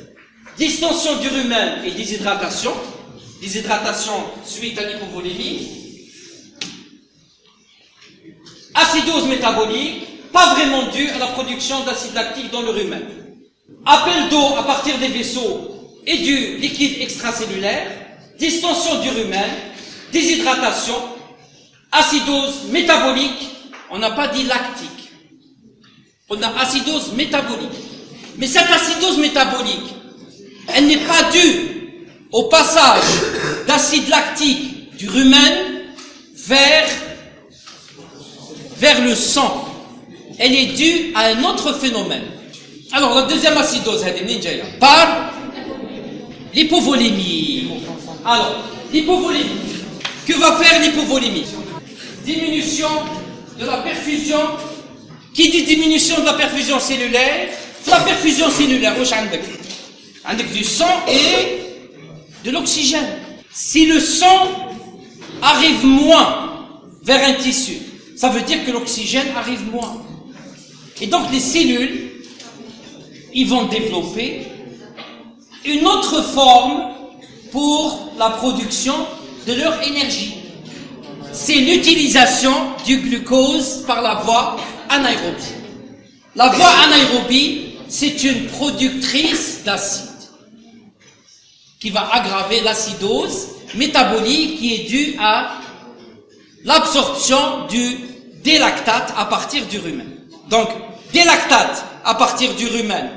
[0.61, 2.73] Distension du rumen et déshydratation.
[3.41, 4.13] Déshydratation
[4.45, 5.67] suite à l'hypovolémie.
[8.75, 13.03] Acidose métabolique, pas vraiment due à la production d'acide lactique dans le rumen.
[13.87, 17.91] Appel d'eau à partir des vaisseaux et du liquide extracellulaire.
[18.39, 19.51] Distension du rumen,
[20.13, 20.95] déshydratation,
[21.91, 23.49] acidose métabolique,
[23.91, 25.11] on n'a pas dit lactique.
[26.29, 27.71] On a acidose métabolique.
[28.37, 29.95] Mais cette acidose métabolique,
[30.69, 31.71] elle n'est pas due
[32.33, 33.03] au passage
[33.67, 35.81] d'acide lactique du rumen
[36.47, 36.87] vers,
[39.05, 39.67] le sang.
[40.39, 42.25] Elle est due à un autre phénomène.
[42.93, 44.05] Alors, la deuxième acidose,
[44.79, 45.33] par
[46.55, 47.71] l'hypovolémie.
[48.25, 49.61] Alors, l'hypovolémie.
[50.27, 51.47] Que va faire l'hypovolémie?
[52.25, 52.89] Diminution
[53.59, 54.39] de la perfusion.
[55.35, 57.49] Qui dit diminution de la perfusion cellulaire?
[57.87, 58.95] La perfusion cellulaire,
[60.25, 61.61] avec du sang et
[62.45, 63.09] de l'oxygène.
[63.53, 64.49] Si le sang
[65.43, 66.69] arrive moins
[67.03, 67.79] vers un tissu,
[68.17, 70.03] ça veut dire que l'oxygène arrive moins.
[71.01, 72.11] Et donc les cellules,
[73.33, 74.47] ils vont développer
[75.65, 76.83] une autre forme
[77.51, 78.95] pour la production
[79.47, 80.35] de leur énergie.
[81.33, 82.53] C'est l'utilisation
[82.85, 84.57] du glucose par la voie
[84.89, 85.55] anaérobie.
[86.35, 90.10] La voie anaérobie, c'est une productrice d'acide
[91.81, 95.57] qui va aggraver l'acidose métabolique qui est due à
[96.65, 97.97] l'absorption du
[98.45, 100.07] délactate à partir du rumen.
[100.49, 100.69] Donc,
[101.13, 103.11] délactate à partir du rumen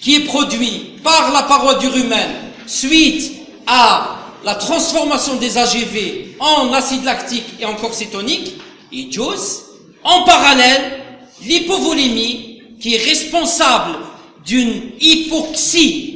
[0.00, 2.28] qui est produit par la paroi du rumen
[2.66, 3.32] suite
[3.66, 8.54] à la transformation des AGV en acide lactique et en corsétonique,
[8.92, 9.62] et JOS,
[10.02, 11.00] en parallèle,
[11.44, 13.98] l'hypovolémie qui est responsable
[14.44, 16.11] d'une hypoxie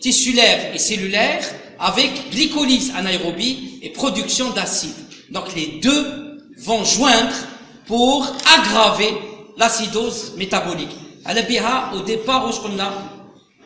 [0.00, 1.44] tissulaire et cellulaire
[1.78, 4.94] avec glycolyse anaérobie et production d'acide.
[5.30, 7.34] Donc les deux vont joindre
[7.86, 8.26] pour
[8.56, 9.14] aggraver
[9.56, 10.94] l'acidose métabolique.
[11.94, 12.50] Au départ,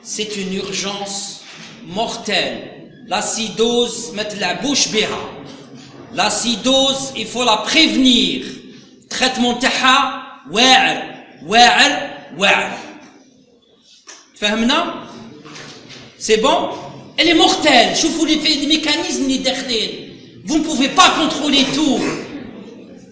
[0.02, 1.42] c'est une urgence
[1.86, 2.90] mortelle.
[3.06, 5.08] L'acidose, mettre la bouche biha.
[6.14, 8.46] L'acidose, il faut la prévenir.
[9.08, 11.02] Traitement taha, wa'al,
[11.46, 12.72] wa'al, wa'al.
[14.34, 15.11] Fahmna?
[16.22, 16.68] C'est bon
[17.16, 17.96] Elle est mortelle.
[17.96, 19.26] Je vous les, les mécanismes
[20.44, 21.98] Vous ne pouvez pas contrôler tout.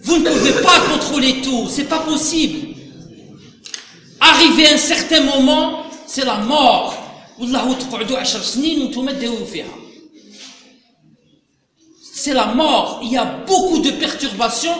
[0.01, 1.67] Vous ne pouvez pas contrôler tout.
[1.69, 2.69] C'est pas possible.
[4.21, 6.95] Arriver à un certain moment, c'est la mort.
[12.13, 13.01] C'est la mort.
[13.03, 14.77] Il y a beaucoup de perturbations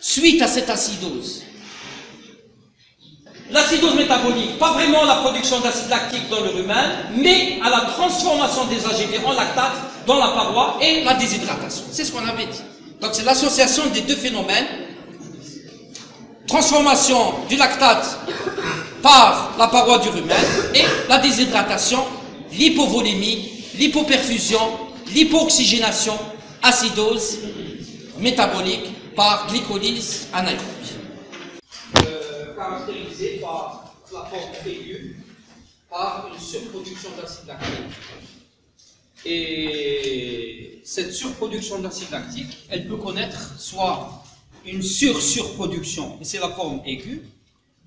[0.00, 1.42] suite à cette acidose.
[3.50, 8.64] L'acidose métabolique, pas vraiment la production d'acide lactique dans le rumen, mais à la transformation
[8.66, 9.72] des AGV en lactate
[10.06, 11.84] dans la paroi et la déshydratation.
[11.90, 12.62] C'est ce qu'on avait dit.
[13.00, 14.66] Donc c'est l'association des deux phénomènes.
[16.46, 18.18] Transformation du lactate
[19.02, 20.36] par la paroi du rumen
[20.74, 22.02] et la déshydratation,
[22.52, 24.60] l'hypovolémie, l'hypoperfusion,
[25.14, 26.18] l'hypooxygénation,
[26.62, 27.38] acidose
[28.18, 30.64] métabolique par glycolyse anaérobie.
[32.54, 35.16] Euh, caractérisée par la forme aiguë,
[35.90, 37.96] par une surproduction d'acide lactique.
[39.24, 44.22] Et cette surproduction d'acide lactique, elle peut connaître soit
[44.66, 47.22] une sur-surproduction, et c'est la forme aiguë,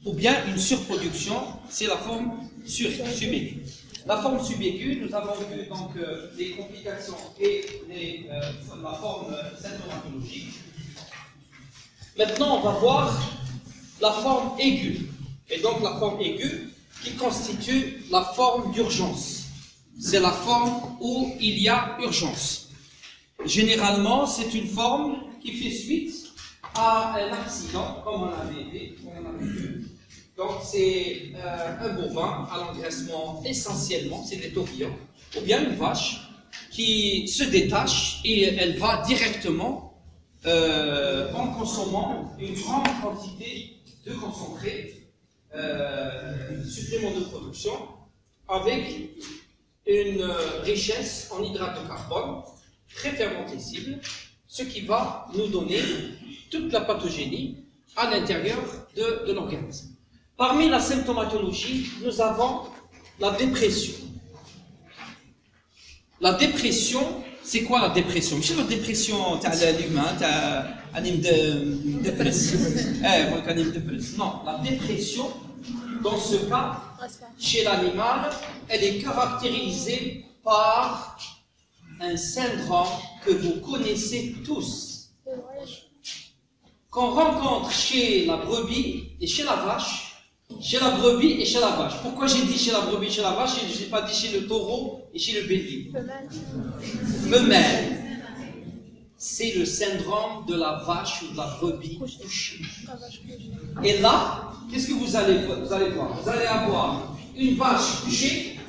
[0.06, 1.36] ou bien une surproduction,
[1.70, 3.64] c'est la forme subaiguë.
[4.06, 8.42] La forme subaiguë, nous avons vu donc euh, les complications et euh,
[8.82, 10.54] la forme symptomatologique.
[12.18, 13.37] Maintenant, on va voir
[14.02, 15.10] la forme aiguë.
[15.50, 16.70] Et donc la forme aiguë
[17.04, 19.44] qui constitue la forme d'urgence.
[20.00, 22.70] C'est la forme où il y a urgence.
[23.46, 26.14] Généralement, c'est une forme qui fait suite
[26.76, 28.96] à un accident, comme on avait,
[29.40, 29.88] vu.
[30.38, 34.96] Donc c'est euh, un bovin à l'engraissement essentiellement, c'est des taurillons,
[35.36, 36.30] ou bien une vache
[36.72, 40.00] qui se détache et elle va directement
[40.46, 43.77] euh, en consommant une grande quantité
[44.08, 45.08] de concentré,
[45.54, 47.74] euh, supplément de production,
[48.48, 49.12] avec
[49.86, 50.24] une
[50.64, 52.42] richesse en hydrate de carbone
[52.96, 54.00] très fermentescible,
[54.48, 55.82] ce qui va nous donner
[56.50, 58.60] toute la pathogénie à l'intérieur
[58.96, 59.90] de, de l'organisme.
[60.38, 62.68] Parmi la symptomatologie, nous avons
[63.20, 63.96] la dépression.
[66.22, 68.40] La dépression, c'est quoi la dépression?
[68.42, 70.14] C'est la dépression, t'as l'humain,
[70.96, 72.54] de, de plus.
[73.04, 74.18] Eh, anime de plus.
[74.18, 75.32] Non, la dépression,
[76.04, 76.82] dans ce cas,
[77.40, 78.30] chez l'animal,
[78.68, 81.18] elle est caractérisée par
[82.02, 82.88] un syndrome
[83.26, 85.12] que vous connaissez tous.
[86.90, 90.07] Qu'on rencontre chez la brebis et chez la vache,
[90.62, 91.94] chez la brebis et chez la vache.
[92.02, 94.14] Pourquoi j'ai dit chez la brebis et chez la vache et je n'ai pas dit
[94.14, 95.92] chez le taureau et chez le bélier?
[97.30, 98.04] Femelle.
[99.20, 102.62] C'est le syndrome de la vache ou de la brebis couchée.
[103.84, 106.22] Et là, qu'est-ce que vous allez, vous allez voir?
[106.22, 108.60] Vous allez avoir une vache couchée.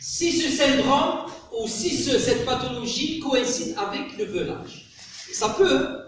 [0.00, 4.86] Si ce syndrome ou si cette pathologie coïncide avec le velage,
[5.32, 5.98] ça peut,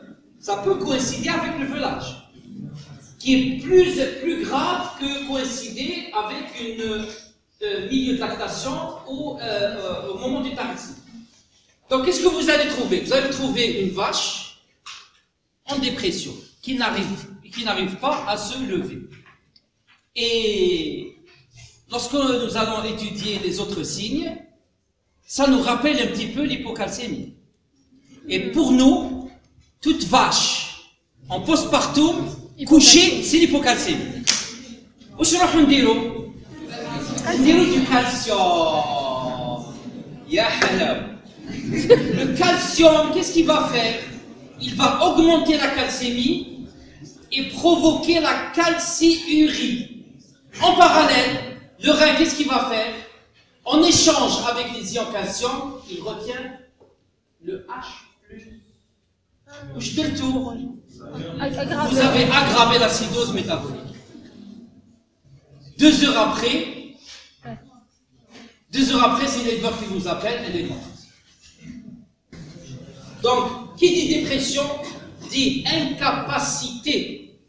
[0.40, 2.29] ça peut coïncider avec le velage
[3.20, 7.06] qui est plus, plus grave que coïncider avec une
[7.62, 10.94] euh, milieu de ou euh, au moment du taxi.
[11.90, 13.00] Donc, qu'est-ce que vous allez trouver?
[13.00, 14.62] Vous allez trouver une vache
[15.66, 19.00] en dépression qui n'arrive, qui n'arrive pas à se lever.
[20.16, 21.16] Et
[21.90, 24.34] lorsque nous allons étudier les autres signes,
[25.26, 27.34] ça nous rappelle un petit peu l'hypocalcémie.
[28.28, 29.30] Et pour nous,
[29.82, 30.92] toute vache
[31.28, 34.23] en postpartum coucher, c'est l'hypocalcémie.
[35.19, 35.95] واش نروحوا نديرو؟
[37.27, 38.95] نديرو du calcium.
[40.29, 41.15] Ya حلاوة.
[42.19, 43.95] Le calcium, qu'est-ce qu'il va faire
[44.59, 46.67] Il va augmenter la calcémie
[47.31, 50.05] et provoquer la calciurie.
[50.61, 52.93] En parallèle, le rein, qu'est-ce qu'il va faire
[53.63, 56.43] En échange avec les ions calcium, il retient
[57.41, 57.85] le H+.
[61.90, 63.80] Vous avez aggravé l'acidose métabolique.
[65.78, 66.80] Deux heures après,
[68.70, 70.80] deux heures après, c'est l'éleveur qui vous appelle, elle est morte.
[73.22, 74.62] Donc, qui dit dépression
[75.30, 77.40] dit incapacité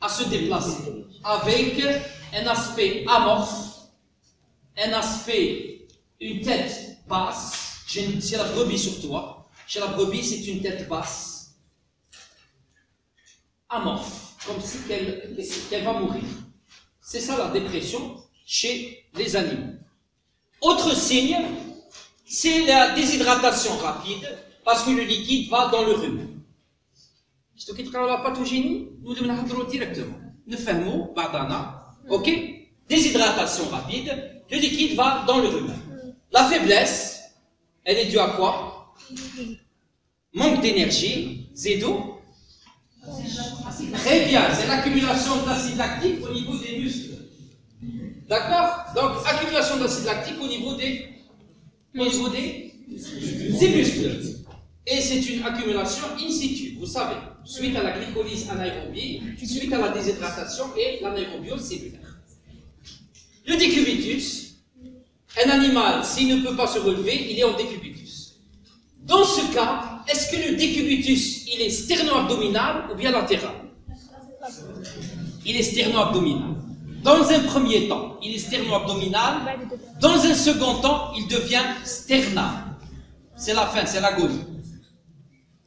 [0.00, 1.82] à se déplacer avec
[2.34, 3.88] un aspect amorphe,
[4.76, 5.86] un aspect,
[6.20, 7.82] une tête basse.
[7.86, 9.37] C'est la brebis sur toi.
[9.68, 11.38] Chez la brebis, c'est une tête basse
[13.68, 16.22] amorphe, comme si qu'elle va mourir.
[17.02, 18.16] C'est ça la dépression
[18.46, 19.74] chez les animaux.
[20.62, 21.36] Autre signe,
[22.24, 26.42] c'est la déshydratation rapide, parce que le liquide va dans le rhume.
[27.54, 30.18] Je te la pathogénie, nous devons directement.
[30.46, 32.30] Nous faisons, badana, ok?
[32.88, 35.74] Déshydratation rapide, le liquide va dans le rhume.
[36.32, 37.20] La faiblesse,
[37.84, 38.77] elle est due à quoi?
[40.34, 42.20] Manque d'énergie, zédo.
[43.94, 47.14] Très bien, c'est l'accumulation d'acide lactique au niveau des muscles.
[48.28, 51.08] D'accord Donc, accumulation d'acide lactique au niveau des,
[51.94, 52.54] muscles.
[54.86, 59.78] Et c'est une accumulation in situ, vous savez, suite à la glycolyse anaérobie, suite à
[59.78, 62.18] la déshydratation et l'anaérobiose cellulaire.
[63.46, 64.56] Le décubitus,
[65.44, 67.97] un animal, s'il ne peut pas se relever, il est en décubitus.
[69.08, 73.54] Dans ce cas, est-ce que le décubitus, il est sterno-abdominal ou bien latéral
[75.46, 76.54] Il est sterno-abdominal.
[77.02, 79.58] Dans un premier temps, il est sterno-abdominal.
[79.98, 82.52] Dans un second temps, il devient sternal.
[83.34, 84.44] C'est la fin, c'est l'agonie.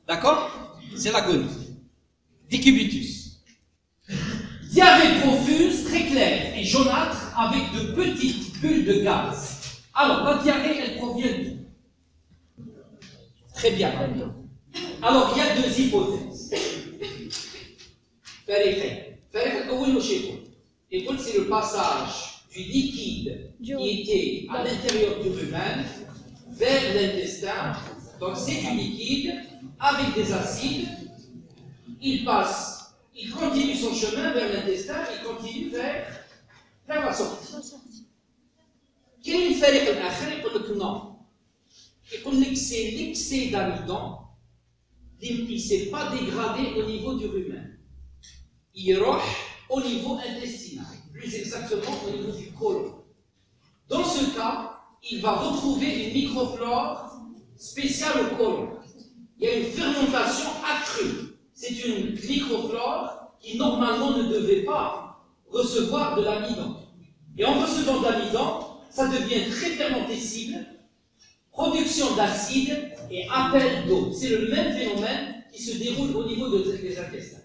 [0.08, 1.48] D'accord C'est l'agonie.
[2.48, 3.42] Décubitus.
[4.72, 9.80] Diarrhée profuse, très claire et jaunâtre, avec de petites bulles de gaz.
[9.96, 11.61] Alors, la diarrhée, elle provient d'où?
[13.62, 13.92] Très bien.
[15.04, 16.52] Alors, il y a deux hypothèses.
[20.92, 25.86] Et c'est le passage du liquide qui était à l'intérieur du rumen
[26.50, 27.74] vers l'intestin.
[28.20, 29.36] Donc, c'est du liquide
[29.80, 30.88] avec des acides.
[32.02, 36.08] Il passe, il continue son chemin vers l'intestin, il continue vers,
[36.88, 38.08] la sortie.
[39.24, 39.86] Quel est le fait
[40.44, 41.11] que non
[42.14, 44.18] et qu'on excès, l'excès d'amidon,
[45.22, 47.78] il ne s'est pas dégradé au niveau du rumen.
[48.74, 49.22] Il roche
[49.70, 53.04] au niveau intestinal, plus exactement au niveau du côlon.
[53.88, 57.22] Dans ce cas, il va retrouver une microflore
[57.56, 58.70] spéciale au côlon.
[59.38, 61.38] Il y a une fermentation accrue.
[61.54, 66.78] C'est une microflore qui normalement ne devait pas recevoir de l'amidon.
[67.38, 70.66] Et en recevant de l'amidon, ça devient très fermentescible
[71.52, 74.12] production d'acide et appel d'eau.
[74.14, 77.38] C'est le même phénomène qui se déroule au niveau des intestins.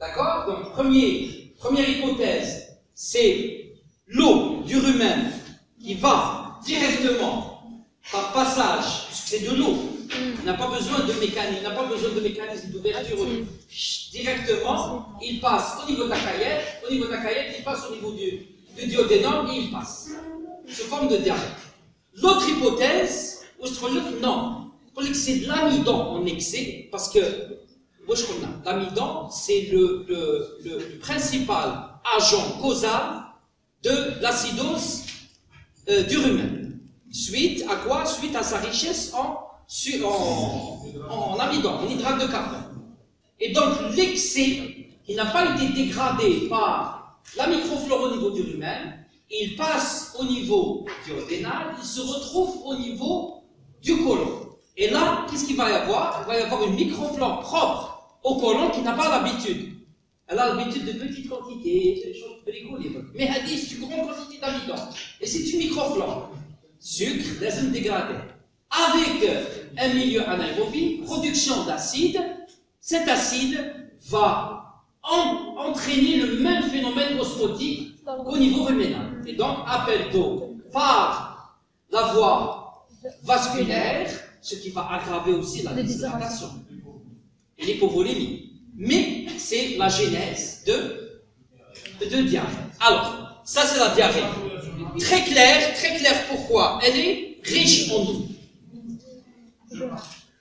[0.00, 0.46] D'accord?
[0.46, 3.74] Donc, première hypothèse, c'est
[4.08, 5.30] l'eau du rumen
[5.80, 7.62] qui va directement
[8.10, 9.76] par passage, puisque c'est de l'eau,
[10.10, 13.16] il n'a pas besoin de mécanisme, n'a pas besoin de mécanisme d'ouverture.
[14.10, 17.88] Directement, il passe au niveau de la caillette, au niveau de la caillette, il passe
[17.88, 18.46] au niveau du,
[18.76, 20.10] du duodénum et il passe
[20.66, 21.40] sous forme de diarrhée.
[22.16, 23.44] L'autre hypothèse,
[24.20, 24.70] non,
[25.14, 27.20] c'est de l'amidon en excès, parce que
[28.64, 33.22] l'amidon, c'est le, principal agent causal
[33.82, 35.04] de l'acidose
[35.88, 36.78] euh, du rumen.
[37.10, 38.06] Suite à quoi?
[38.06, 39.48] Suite à sa richesse en
[41.38, 42.92] amidon, en hydrate de carbone.
[43.40, 49.01] Et donc l'excès, qui n'a pas été dégradé par la microflore au niveau du rumen,
[49.32, 53.44] il passe au niveau duodénal, il se retrouve au niveau
[53.82, 54.48] du côlon.
[54.76, 56.22] Et là, qu'est-ce qu'il va y avoir?
[56.22, 59.72] Il va y avoir une microflore propre au côlon qui n'a pas l'habitude.
[60.28, 62.38] Elle a l'habitude de petites quantités, des choses
[63.14, 64.80] Mais elle dit c'est une grande quantité d'amidon.
[65.20, 66.30] Et c'est une microflore.
[66.78, 68.14] Sucre, les dégradé.
[68.70, 69.30] Avec
[69.78, 72.18] un milieu anaérobie, production d'acide,
[72.80, 73.74] cet acide
[74.08, 79.22] va entraîner le même phénomène osmotique au niveau ruménal.
[79.26, 82.86] Et donc, appel d'eau par la voie
[83.22, 86.50] vasculaire, ce qui va aggraver aussi la déshydratation
[87.58, 88.60] et l'hypovolémie.
[88.74, 91.20] Mais c'est la genèse de,
[92.04, 92.48] de diarrhée.
[92.80, 94.22] Alors, ça c'est la diarrhée.
[94.98, 96.78] Très clair, très clair pourquoi?
[96.82, 98.26] Elle est riche en eau.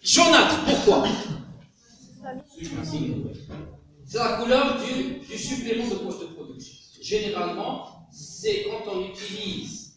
[0.02, 1.08] Jaunâtre, pourquoi?
[4.10, 5.96] C'est la couleur du, du supplément de
[6.36, 9.94] production généralement, c'est quand on utilise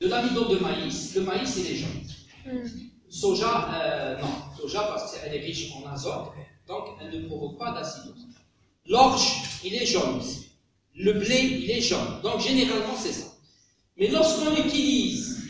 [0.00, 2.70] de l'amidon de maïs, le maïs il est jaune.
[3.08, 6.32] Soja, euh, non, soja parce qu'elle est riche en azote,
[6.68, 8.26] donc elle ne provoque pas d'acidose.
[8.86, 10.50] L'orge, il est jaune aussi.
[10.94, 12.20] Le blé, il est jaune.
[12.22, 13.26] Donc généralement, c'est ça.
[13.96, 15.40] Mais lorsqu'on utilise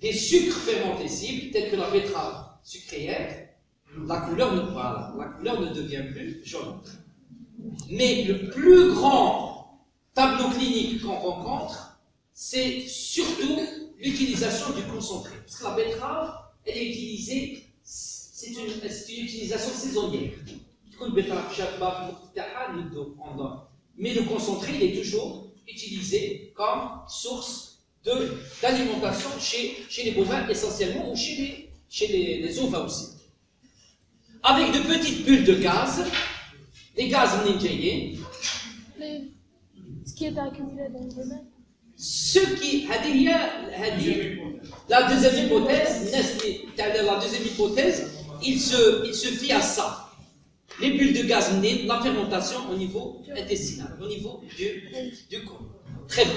[0.00, 3.48] des sucres fermentescibles, tels que la betterave sucrière,
[4.06, 4.60] la couleur ne,
[5.18, 6.80] la couleur ne devient plus jaune.
[7.90, 9.80] Mais le plus grand
[10.14, 11.98] tableau clinique qu'on rencontre,
[12.32, 13.60] c'est surtout
[13.98, 15.34] l'utilisation du concentré.
[15.44, 16.34] Parce que la betterave,
[16.66, 20.32] elle est utilisée, c'est une, une, utilisation saisonnière.
[23.96, 31.16] Mais le concentré, il est toujours utilisé comme source d'alimentation chez, les bovins essentiellement ou
[31.16, 33.08] chez les, chez les ovins aussi.
[34.42, 36.04] Avec de petites bulles de gaz
[36.95, 38.17] des gaz ninjaïens,
[40.05, 41.45] ce qui est accumulé dans le domaine.
[42.01, 43.29] Ce qui, هذه هي
[43.73, 44.39] هذه
[44.89, 46.11] la deuxième hypothèse,
[46.77, 48.11] la deuxième hypothèse,
[48.41, 50.09] il se, il se fie à ça.
[50.81, 54.89] Les bulles de gaz nées, la fermentation au niveau intestinal, au niveau du,
[55.29, 55.61] du corps.
[56.07, 56.33] Très bien.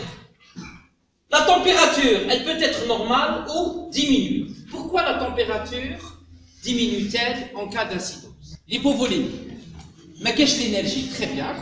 [1.30, 4.48] La température, elle peut être normale ou diminue.
[4.70, 6.20] Pourquoi la température
[6.62, 9.45] diminue-t-elle en cas d'acidose L'hypovolémie.
[10.19, 11.09] Mais qu'est-ce l'énergie?
[11.09, 11.55] Très bien.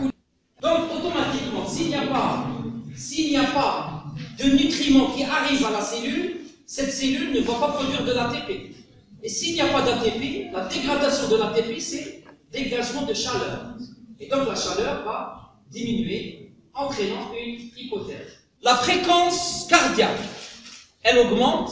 [0.62, 2.48] Donc, automatiquement, s'il n'y a pas,
[2.96, 4.06] s'il n'y a pas
[4.40, 8.76] de nutriments qui arrivent à la cellule, cette cellule ne va pas produire de l'ATP.
[9.22, 13.76] Et s'il n'y a pas d'ATP, la dégradation de l'ATP, c'est dégagement de chaleur.
[14.20, 18.40] Et donc la chaleur va diminuer, entraînant une hypothèse.
[18.62, 20.18] La fréquence cardiaque,
[21.04, 21.72] elle augmente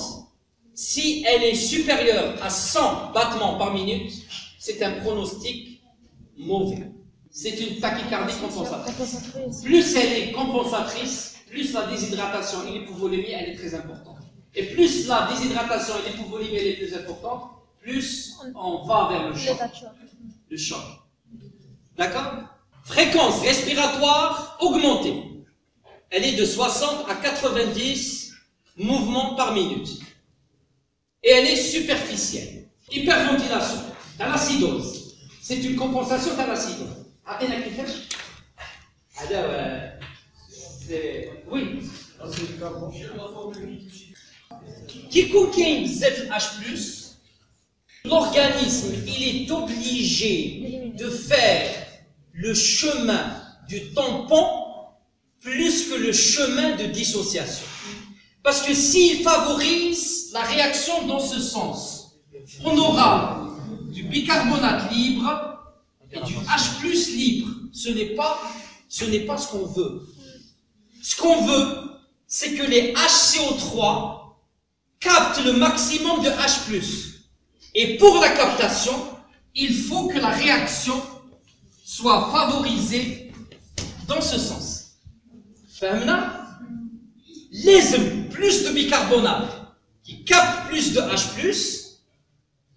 [0.76, 4.12] si elle est supérieure à 100 battements par minute,
[4.60, 5.73] c'est un pronostic
[6.38, 6.92] mauvais.
[7.32, 9.62] C'est une tachycardie compensatrice.
[9.64, 14.18] Plus elle est compensatrice, plus la déshydratation et l'hypovolémie, elle est très importante.
[14.56, 19.36] Et plus la déshydratation et l'hypovolémie, elle est plus importante, plus on va vers le
[19.36, 19.58] choc.
[20.50, 20.84] Le choc.
[21.98, 22.34] D'accord?
[22.84, 25.24] Fréquence respiratoire augmentée.
[26.10, 28.34] Elle est de 60 à 90
[28.78, 29.90] mouvements par minute.
[31.24, 32.68] Et elle est superficielle.
[32.92, 33.80] Hyperventilation,
[34.20, 35.03] l'acidose.
[35.44, 36.88] C'est une compensation de l'acidose.
[41.52, 41.82] Oui.
[45.10, 47.16] Quiconque H+,
[48.06, 51.88] l'organisme, il est obligé de faire
[52.32, 54.48] le chemin du tampon
[55.42, 57.66] plus que le chemin de dissociation.
[58.44, 62.16] Parce que s'il favorise la réaction dans ce sens,
[62.64, 63.43] on aura
[63.94, 65.60] du bicarbonate libre
[66.12, 67.50] et du H libre.
[67.72, 70.08] Ce n'est pas, ce qu'on veut.
[71.02, 71.78] Ce qu'on veut,
[72.28, 74.22] c'est que les HCO3
[75.00, 77.14] captent le maximum de H+.
[77.76, 78.94] Et pour la captation,
[79.56, 81.00] il faut que la réaction
[81.86, 83.32] soit favorisée
[84.08, 84.80] dans ce sens.
[87.52, 87.82] Les
[88.32, 89.52] plus de bicarbonate
[90.04, 91.83] qui captent plus de H+,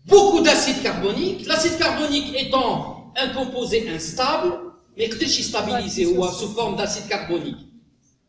[0.07, 4.53] beaucoup d'acide carbonique, l'acide carbonique étant un composé instable,
[4.97, 7.59] mais que stabilisé ou sous forme d'acide carbonique,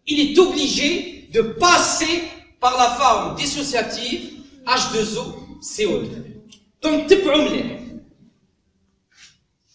[0.06, 2.24] il est obligé de passer
[2.60, 6.08] par la forme dissociative H2O, CO2.
[6.82, 7.08] Donc,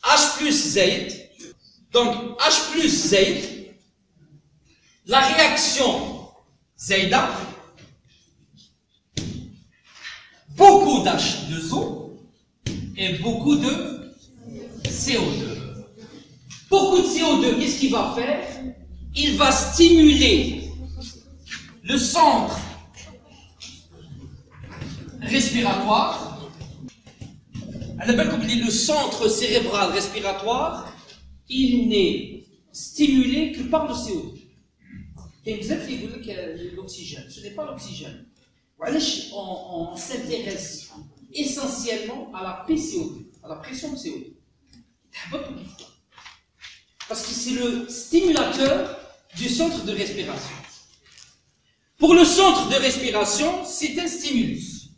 [0.04, 0.78] H plus Z,
[1.92, 3.16] donc H plus Z,
[5.06, 6.28] la réaction
[6.76, 7.28] Zeta,
[10.56, 12.10] beaucoup d'H2O
[12.96, 14.12] et beaucoup de
[14.84, 15.52] CO2.
[16.70, 18.46] Beaucoup de CO2, qu'est-ce qu'il va faire?
[19.14, 20.70] Il va stimuler
[21.82, 22.58] le centre
[25.20, 26.28] respiratoire.
[28.04, 30.92] Le centre cérébral respiratoire,
[31.48, 34.40] il n'est stimulé que par le CO2.
[35.46, 37.28] Et vous avez l'oxygène?
[37.28, 38.26] Ce n'est pas l'oxygène.
[38.84, 40.90] On, s'intéresse
[41.32, 44.32] essentiellement à la PCO2, à la pression de CO2.
[47.08, 48.98] Parce que c'est le stimulateur
[49.36, 50.56] du centre de respiration.
[51.98, 54.88] Pour le centre de respiration, c'est un stimulus.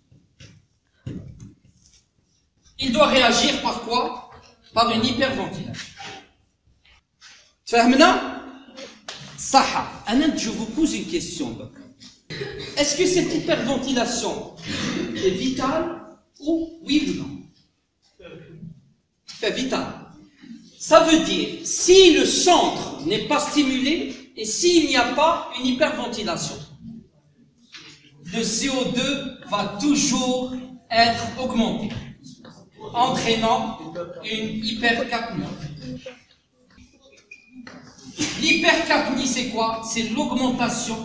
[2.79, 4.31] Il doit réagir par quoi?
[4.73, 5.95] Par une hyperventilation.
[9.37, 9.87] Saha,
[10.37, 11.71] je vous pose une question.
[12.77, 14.55] Est-ce que cette hyperventilation
[15.17, 16.03] est vitale
[16.41, 17.31] ou oui ou non
[19.41, 19.87] C'est vital.
[20.79, 25.67] Ça veut dire, si le centre n'est pas stimulé et s'il n'y a pas une
[25.67, 26.57] hyperventilation,
[28.33, 30.53] le CO2 va toujours
[30.91, 31.89] être augmenté,
[32.93, 33.79] entraînant
[34.25, 35.45] une hypercapnie.
[38.41, 39.83] L'hypercapnie, c'est quoi?
[39.89, 40.97] C'est l'augmentation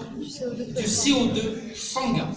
[0.48, 2.30] du CO2 sanguin.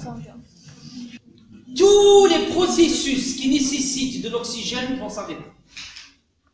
[1.76, 5.42] Tous les processus qui nécessitent de l'oxygène vont s'arrêter.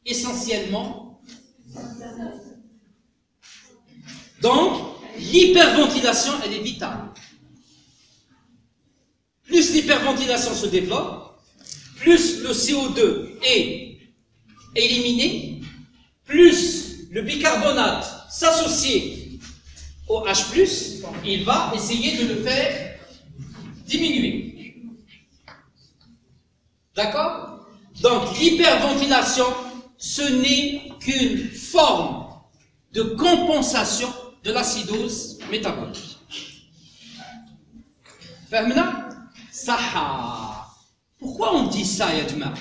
[0.04, 1.20] Essentiellement.
[4.40, 7.12] Donc, l'hyperventilation, elle est vitale.
[9.44, 11.40] Plus l'hyperventilation se développe,
[11.96, 13.98] plus le CO2 est
[14.76, 15.62] éliminé,
[16.24, 19.17] plus le bicarbonate s'associer
[20.08, 22.98] au H+, il va essayer de le faire
[23.86, 24.76] diminuer.
[26.94, 27.66] D'accord?
[28.00, 29.46] Donc l'hyperventilation,
[29.96, 32.26] ce n'est qu'une forme
[32.92, 34.08] de compensation
[34.42, 36.16] de l'acidose métabolique.
[38.48, 39.08] Fermena
[39.52, 40.66] Saha.
[41.18, 42.54] Pourquoi on dit ça, Yadma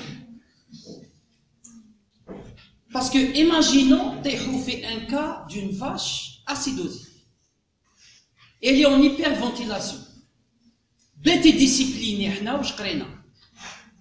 [2.91, 7.07] Parce que imaginons, tu fait un cas d'une vache acidosée.
[8.62, 9.97] elle est en hyperventilation
[11.16, 13.07] بيتي ديسيبليني حنا واش قرينا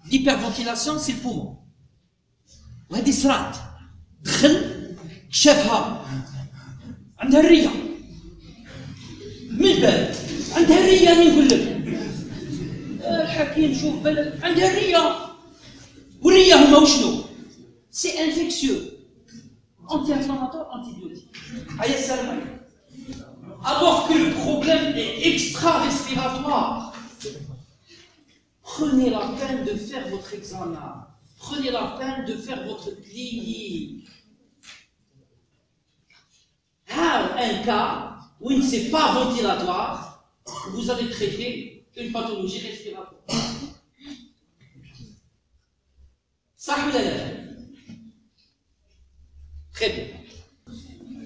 [0.06, 1.56] l'hyperventilation c'est le poumon
[2.90, 3.56] وهذه صرات
[4.22, 4.72] دخل
[5.30, 6.06] شافها
[7.18, 7.68] عندها الريه
[9.50, 10.14] من الباب
[10.56, 11.82] عندها الريه راني نقول لك
[13.04, 15.16] الحكيم شوف بلد عندها الريه
[16.22, 17.24] والريه هما وشنو
[17.90, 18.76] سي انفيكسيو
[19.94, 22.55] انتي انفلاماتور antibiotique هيا السلام عليكم
[23.63, 26.93] alors que le problème est extra-respiratoire
[28.61, 34.07] prenez la peine de faire votre examen prenez la peine de faire votre clinique
[37.37, 40.31] un cas où il ne c'est pas ventilatoire,
[40.71, 43.13] vous allez traiter une pathologie respiratoire.
[46.55, 46.75] Ça
[49.73, 50.05] Très bien.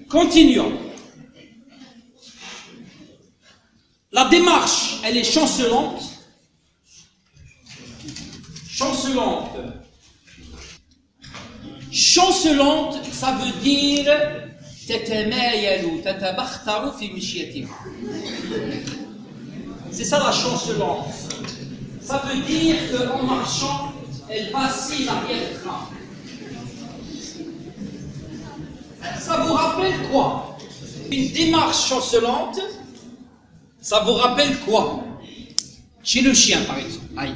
[0.08, 0.91] Continuons.
[4.12, 6.02] La démarche, elle est chancelante.
[8.68, 9.56] Chancelante.
[11.90, 14.10] Chancelante, ça veut dire
[19.90, 21.28] c'est ça la chancelance.
[22.00, 23.92] Ça veut dire qu'en marchant,
[24.28, 25.88] elle vacille l'arrière-train.
[29.20, 30.58] Ça vous rappelle quoi?
[31.10, 32.58] Une démarche chancelante,
[33.82, 35.04] ça vous rappelle quoi
[36.02, 37.06] Chez le chien, par exemple.
[37.16, 37.34] Aïe,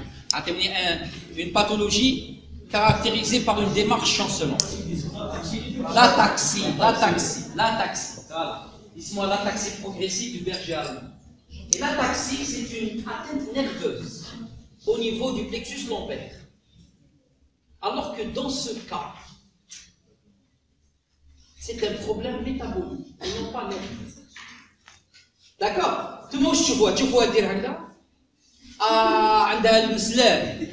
[1.36, 2.40] une pathologie
[2.70, 4.64] caractérisée par une démarche chancelante.
[5.94, 8.20] La taxi, la taxi, la taxi.
[8.28, 8.66] Voilà.
[8.96, 11.00] Dis-moi la taxi progressive du berger allemand.
[11.74, 14.26] Et la taxi, c'est une atteinte nerveuse
[14.86, 16.32] au niveau du plexus lombaire.
[17.82, 19.12] Alors que dans ce cas,
[21.60, 24.25] c'est un problème métabolique et non pas nerveux.
[25.60, 27.78] داكور نتوما واش تشوفوها تشوفوها دير هكذا
[28.80, 30.66] آه عندها المسلال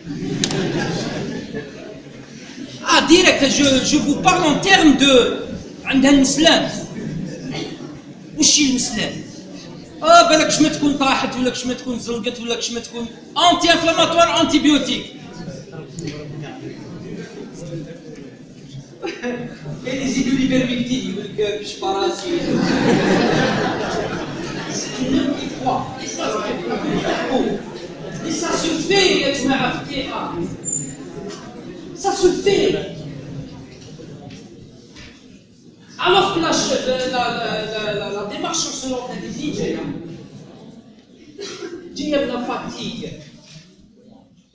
[2.83, 5.35] آه ديريكت جو جو فو بارل ان تيرم دو
[5.85, 6.69] عندها المسلال
[8.37, 9.13] وش المسلال
[10.03, 13.07] آه بالك شما تكون طاحت ولا شما تكون زلقت ولا شما تكون
[13.53, 15.05] انتي انفلاماتوار انتي بيوتيك
[19.85, 22.29] كاين يزيدوا لي بيرميكتين يقول لك باش باراسي
[25.02, 26.48] كش فراسي
[28.26, 30.34] Et ça se fait يا جماعه في الثقه
[31.96, 32.96] Ça se fait.
[35.98, 36.52] Alors que la,
[37.14, 39.16] la, la, la démarche selon la
[41.96, 43.06] dit la fatigue.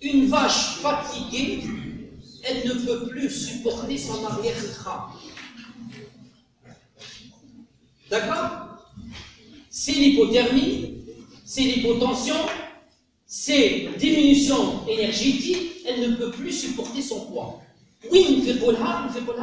[0.02, 1.64] Une vache fatiguée,
[2.44, 5.10] elle ne peut plus supporter son arrière-train.
[8.10, 8.52] D'accord
[9.79, 11.05] c'est l'hypothermie,
[11.45, 12.35] c'est l'hypotension,
[13.25, 17.63] c'est diminution énergétique, elle ne peut plus supporter son poids.
[18.11, 19.37] Oui, on fait pour on fait pour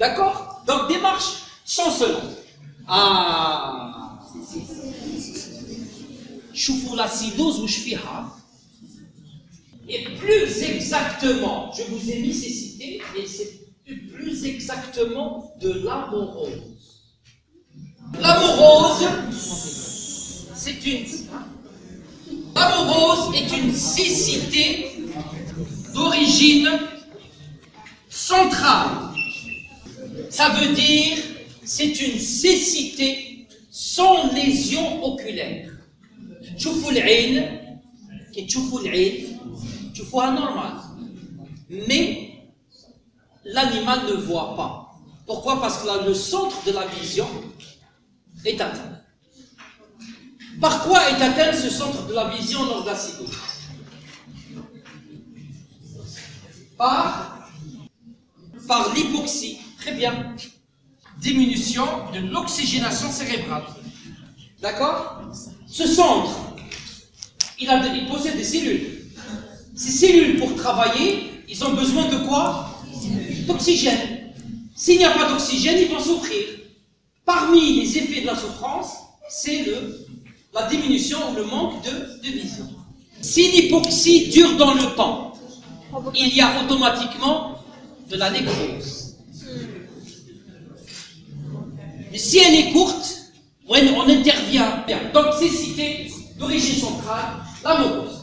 [0.00, 2.36] D'accord Donc démarche chancelante.
[2.88, 4.18] Ah
[6.52, 8.34] Choufou l'acidose ou chfiha.
[9.88, 17.01] Et plus exactement, je vous ai mis ces cités, et c'est plus exactement de l'amorose.
[18.19, 19.07] L'amorose,
[20.55, 21.05] c'est une.
[22.55, 24.91] L'amorose est une cécité
[25.93, 26.69] d'origine
[28.09, 29.13] centrale.
[30.29, 31.17] Ça veut dire
[31.63, 35.67] c'est une cécité sans lésion oculaire.
[36.57, 37.59] تشوفوا العين
[38.33, 39.37] كي تشوفوا العين
[39.93, 40.73] تشوفوها normal.
[41.87, 42.31] Mais
[43.46, 44.94] l'animal ne voit pas.
[45.26, 45.60] Pourquoi?
[45.60, 47.28] Parce que là, le centre de la vision
[48.44, 49.00] est atteint.
[50.60, 52.96] Par quoi est atteint ce centre de la vision lors de la
[56.78, 57.48] Par,
[58.68, 59.58] par l'hypoxie.
[59.78, 60.34] Très bien.
[61.18, 63.64] Diminution de l'oxygénation cérébrale.
[64.60, 65.22] D'accord?
[65.66, 66.30] Ce centre,
[67.58, 69.10] il, a, il possède des cellules.
[69.74, 72.65] Ces cellules, pour travailler, Ils ont besoin de quoi?
[73.46, 74.32] D'oxygène.
[74.74, 76.44] S'il n'y a pas d'oxygène, ils vont souffrir.
[77.24, 78.92] Parmi les effets de la souffrance,
[79.28, 79.64] c'est
[80.54, 82.68] la diminution ou le manque de, vision.
[83.20, 85.32] Si l'hypoxie dure dans le temps,
[86.14, 87.58] il y a automatiquement
[88.08, 89.16] de la nécrose.
[92.14, 93.32] Si elle est courte,
[93.68, 93.74] on
[94.08, 95.00] intervient bien.
[95.12, 95.26] Donc
[96.38, 98.22] d'origine centrale, la morose.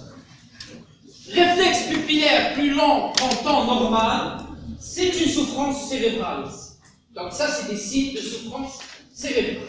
[1.32, 4.43] Réflexe pupillaire plus lent qu'en temps normal,
[4.94, 6.46] c'est une souffrance cérébrale.
[7.16, 8.78] Donc ça, c'est des signes de souffrance
[9.12, 9.68] cérébrale.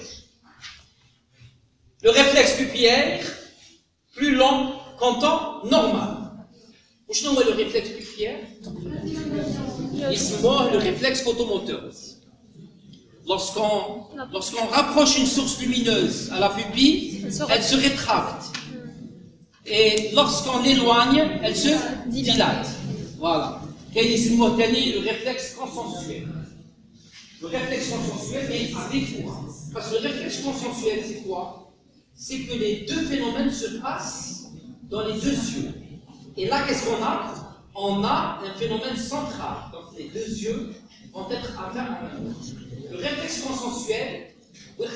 [2.03, 3.25] Le réflexe pupillaire
[4.14, 6.16] plus lent qu'en temps normal.
[7.11, 8.41] je le réflexe pupillaire?
[10.41, 11.85] Voit le réflexe photomoteur.
[13.27, 18.45] Lorsqu'on lorsqu'on rapproche une source lumineuse à la pupille, elle se rétracte.
[19.64, 21.70] Et lorsqu'on l'éloigne, elle se
[22.09, 22.68] dilate.
[23.18, 23.64] Voilà.
[23.95, 26.28] Le réflexe consensuel.
[27.40, 29.30] Le réflexe consensuel est à défaut.
[29.72, 31.72] Parce que le réflexe consensuel, c'est quoi?
[32.14, 34.53] C'est que les deux phénomènes se passent
[34.90, 35.72] dans les deux yeux.
[36.36, 37.34] Et là, qu'est-ce qu'on a?
[37.74, 39.57] On a un phénomène central.
[39.72, 40.74] Donc les deux yeux
[41.12, 41.99] vont être atteints.
[42.90, 44.34] Le réflexe consensuel,
[44.78, 44.86] quand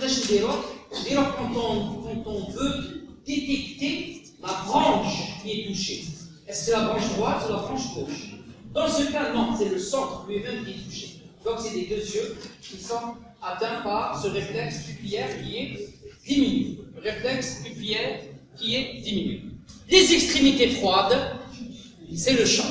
[1.57, 6.05] on, quand on veut détecter la branche qui est touchée.
[6.47, 8.38] Est-ce que c'est la branche droite ou la branche gauche?
[8.73, 11.09] Dans ce cas, non, c'est le centre lui-même qui est touché.
[11.45, 15.89] Donc c'est les deux yeux qui sont atteints par ce réflexe pupillaire qui est
[16.27, 16.79] diminué.
[16.97, 18.21] Le réflexe pupillaire
[18.57, 19.43] qui est diminué.
[19.89, 21.17] Les extrémités froides,
[22.15, 22.69] c'est le champ.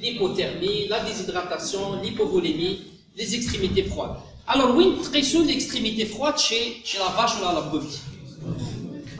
[0.00, 2.82] L'hypothermie, la déshydratation, l'hypovolémie,
[3.16, 4.16] les extrémités froides.
[4.46, 8.00] Alors oui, très souvent l'extrémité froide chez, chez la vache ou la brebis.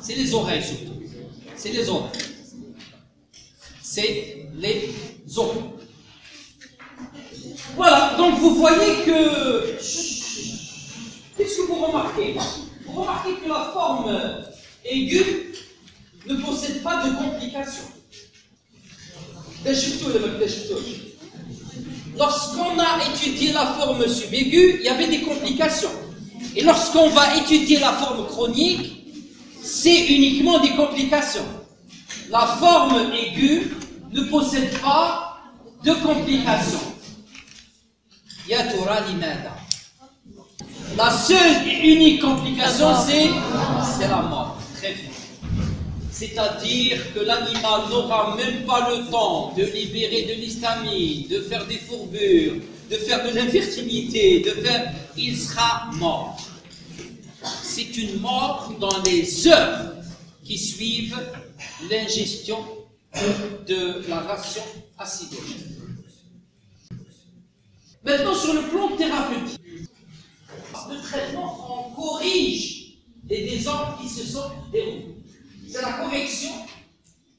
[0.01, 0.97] C'est les oreilles surtout
[1.57, 2.11] c'est les oreilles.
[3.83, 4.95] C'est les
[5.37, 5.63] oreilles.
[7.75, 9.77] Voilà, donc vous voyez que.
[11.37, 12.37] Qu'est-ce que vous remarquez?
[12.87, 14.17] Vous remarquez que la forme
[14.85, 15.53] aiguë
[16.27, 17.91] ne possède pas de complications.
[22.17, 25.91] Lorsqu'on a étudié la forme subaiguë, il y avait des complications.
[26.55, 29.05] Et lorsqu'on va étudier la forme chronique,
[29.63, 31.45] c'est uniquement des complications.
[32.31, 33.73] La forme aiguë
[34.13, 35.39] ne possède pas
[35.85, 36.96] de complications.
[40.97, 44.59] La seule et unique complication, c'est la mort.
[44.77, 45.11] Très bien.
[46.11, 51.77] C'est-à-dire que l'animal n'aura même pas le temps de libérer de l'histamine, de faire des
[51.77, 52.55] fourbures,
[52.91, 54.93] de faire de l'infertilité, de faire...
[55.17, 56.37] Il sera mort
[57.63, 59.93] c'est une mort dans les heures
[60.45, 61.19] qui suivent
[61.91, 62.59] l'ingestion
[63.67, 64.63] de la ration
[64.99, 65.76] acidogène.
[68.07, 69.61] Maintenant, sur le plan thérapeutique,
[70.89, 72.99] le traitement, on corrige
[73.29, 75.17] les désordres qui se sont déroulés.
[75.69, 76.51] C'est la correction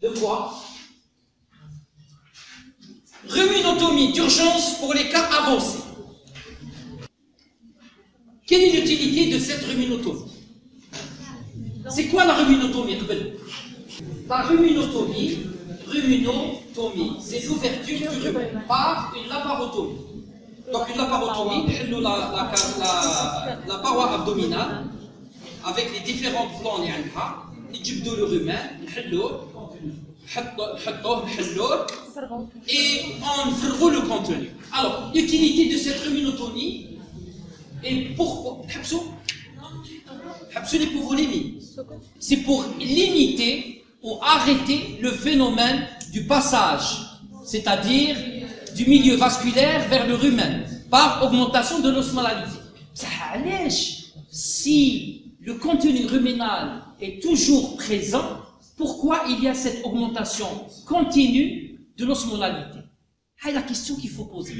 [0.01, 0.53] de quoi?
[3.29, 5.79] Ruminotomie d'urgence pour les cas avancés.
[8.45, 10.31] Quelle est l'utilité de cette ruminotomie
[11.89, 12.97] C'est quoi la ruminotomie
[14.27, 15.37] La ruminotomie,
[15.87, 20.06] ruminotomie, c'est l'ouverture du rumen par une laparotomie.
[20.72, 24.84] Donc une laparotomie, la, la, la, la, paroi abdominale
[25.64, 28.60] avec les différents plans les نجبدوا le rumen,
[32.68, 34.50] et on fait le contenu.
[34.72, 36.98] Alors, l'utilité de cette ruminotomie,
[37.84, 38.62] et pourquoi
[42.18, 46.98] C'est pour limiter ou arrêter le phénomène du passage,
[47.44, 48.16] c'est-à-dire
[48.77, 52.59] du milieu vasculaire vers le rumen, par augmentation de l'osmolalité.
[54.29, 58.41] Si le contenu ruménal est toujours présent,
[58.77, 60.47] pourquoi il y a cette augmentation
[60.85, 62.77] continue de l'osmolalité
[63.43, 64.53] c'est la question qu'il faut poser.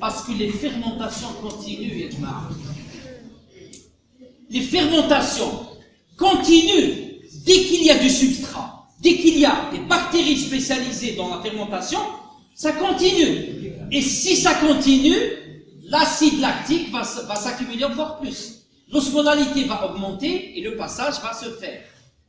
[0.00, 2.10] Parce que les fermentations continuent,
[4.50, 5.66] Les fermentations
[6.16, 11.34] continuent dès qu'il y a du substrat, dès qu'il y a des bactéries spécialisées dans
[11.34, 12.00] la fermentation,
[12.54, 13.72] ça continue.
[13.90, 15.16] Et si ça continue,
[15.84, 18.66] l'acide lactique va, s'accumuler encore plus.
[18.92, 21.82] L'osmolalité va augmenter et le passage va se faire.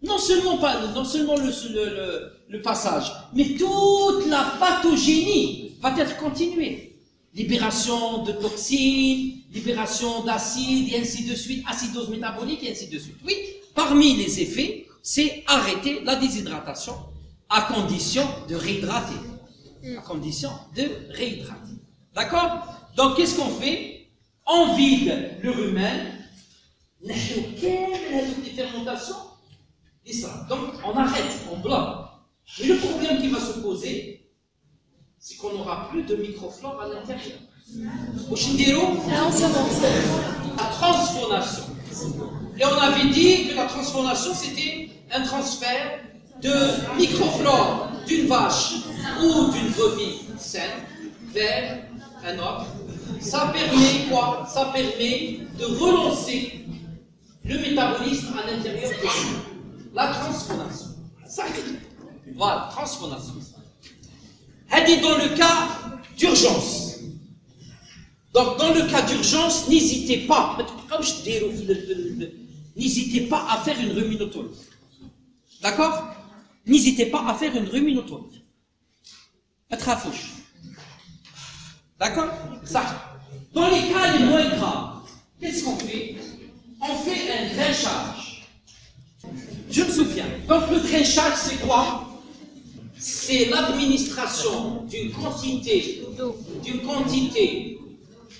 [0.04, 6.18] Non seulement, pas, non seulement le, le, le, passage, mais toute la pathogénie va être
[6.18, 6.96] continuée.
[7.36, 13.18] Libération de toxines, libération d'acides, et ainsi de suite, acidose métabolique, et ainsi de suite.
[13.26, 13.36] Oui,
[13.76, 16.96] parmi les effets, c'est arrêter la déshydratation
[17.50, 19.16] à condition de réhydrater.
[19.84, 19.98] Mm.
[19.98, 21.74] À condition de réhydrater.
[22.14, 22.68] D'accord?
[22.96, 24.08] Donc, qu'est-ce qu'on fait?
[24.46, 26.12] On vide le rumen,
[27.02, 27.14] les
[28.56, 29.16] fermentations,
[30.06, 30.46] et ça.
[30.50, 32.08] Donc, on arrête, on bloque.
[32.60, 34.30] Mais le problème qui va se poser,
[35.20, 37.38] c'est qu'on n'aura plus de microflore à l'intérieur.
[38.30, 39.30] Au Shindero, ah,
[40.58, 41.64] la transformation.
[42.60, 44.81] Et on avait dit que la transformation, c'était
[45.14, 46.00] un transfert
[46.42, 48.74] de microflore d'une vache
[49.24, 50.72] ou d'une brebis saine
[51.34, 51.84] vers
[52.26, 52.66] un autre.
[53.20, 54.48] Ça permet quoi?
[54.52, 56.66] Ça permet de relancer
[57.44, 59.52] le métabolisme à l'intérieur de.
[59.94, 60.88] La transformation.
[61.28, 61.44] Ça,
[62.36, 63.34] voilà, transformation.
[64.72, 65.68] Elle dit dans le cas
[66.18, 67.00] d'urgence.
[68.34, 70.58] Donc, dans le cas d'urgence, n'hésitez pas,
[72.78, 74.50] n'hésitez pas à faire une ruminotome.
[75.62, 76.08] D'accord?
[76.66, 78.30] N'hésitez pas à faire une ruminotome.
[79.70, 80.32] Pas de rafouche.
[82.00, 82.30] D'accord?
[82.64, 82.84] Ça.
[83.54, 85.02] Dans les cas les moins graves,
[85.40, 86.16] qu'est-ce qu'on fait?
[86.82, 88.48] On fait un drenchage.
[89.70, 90.26] Je me souviens.
[90.48, 92.08] Donc, le drenchage, c'est quoi?
[92.98, 96.02] C'est l'administration d'une quantité
[96.64, 97.80] d'une quantité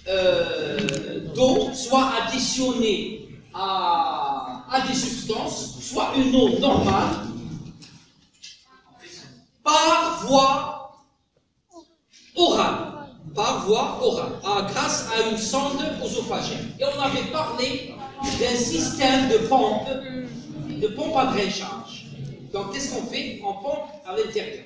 [0.08, 4.41] euh, d'eau soit additionnée à,
[4.72, 7.28] à des substances, soit une eau normale,
[9.64, 10.96] par voie
[12.36, 12.88] orale.
[13.36, 16.60] Par voie orale, ah, grâce à une sonde oesophagère.
[16.80, 22.08] Et on avait parlé d'un système de pompe, de pompe à drenchage.
[22.52, 23.40] Donc qu'est-ce qu'on fait?
[23.46, 24.66] On pompe à l'intérieur.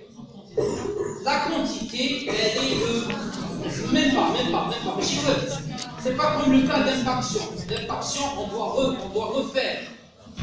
[1.23, 3.93] La quantité, elle est de.
[3.93, 4.97] Même pas, même pas, même pas.
[6.01, 7.41] C'est pas comme le cas d'impaction.
[7.67, 9.81] D'impaction, on, on doit refaire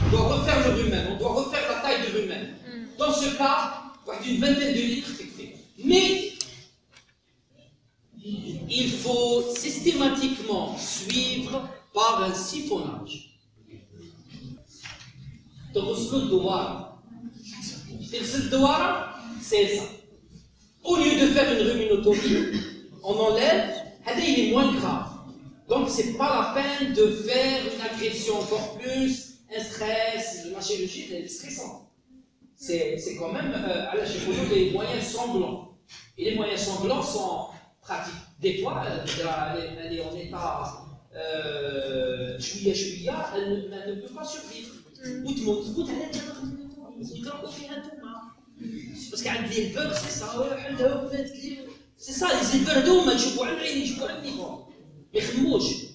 [0.05, 2.55] On doit refaire le rumen, on doit refaire la taille du rumen.
[2.97, 5.55] Dans ce cas, avec une vingtaine de litres, c'est fait.
[5.84, 6.34] Mais
[8.70, 13.24] il faut systématiquement suivre par un siphonnage.
[15.74, 16.99] تغسلوا الدوار
[18.11, 19.07] تغسل الدوار
[19.41, 19.84] c'est ça.
[20.84, 22.61] Au lieu de faire une ruminotomie,
[23.03, 23.70] on enlève,
[24.05, 25.07] هذا il est moins grave.
[25.70, 31.09] Donc c'est pas la peine de faire une agression encore plus, un stress, la chirurgie,
[31.11, 31.88] elle est stressante.
[32.55, 35.76] C'est quand même, euh, à la chirurgie, des moyens sanglants.
[36.16, 37.46] Et les moyens sanglants sont
[37.80, 38.14] pratiques.
[38.40, 39.05] Des fois, elle,
[39.84, 40.84] elle est en état
[41.14, 44.74] euh, juillet, juillet, elle, ne peut pas survivre.
[49.11, 50.32] Parce qu'elle dit éleveur, c'est ça,
[51.96, 54.32] c'est ça, les éleveurs d'eau, ils jouent à l'œil, ils jouent à l'œil,
[55.12, 55.88] ils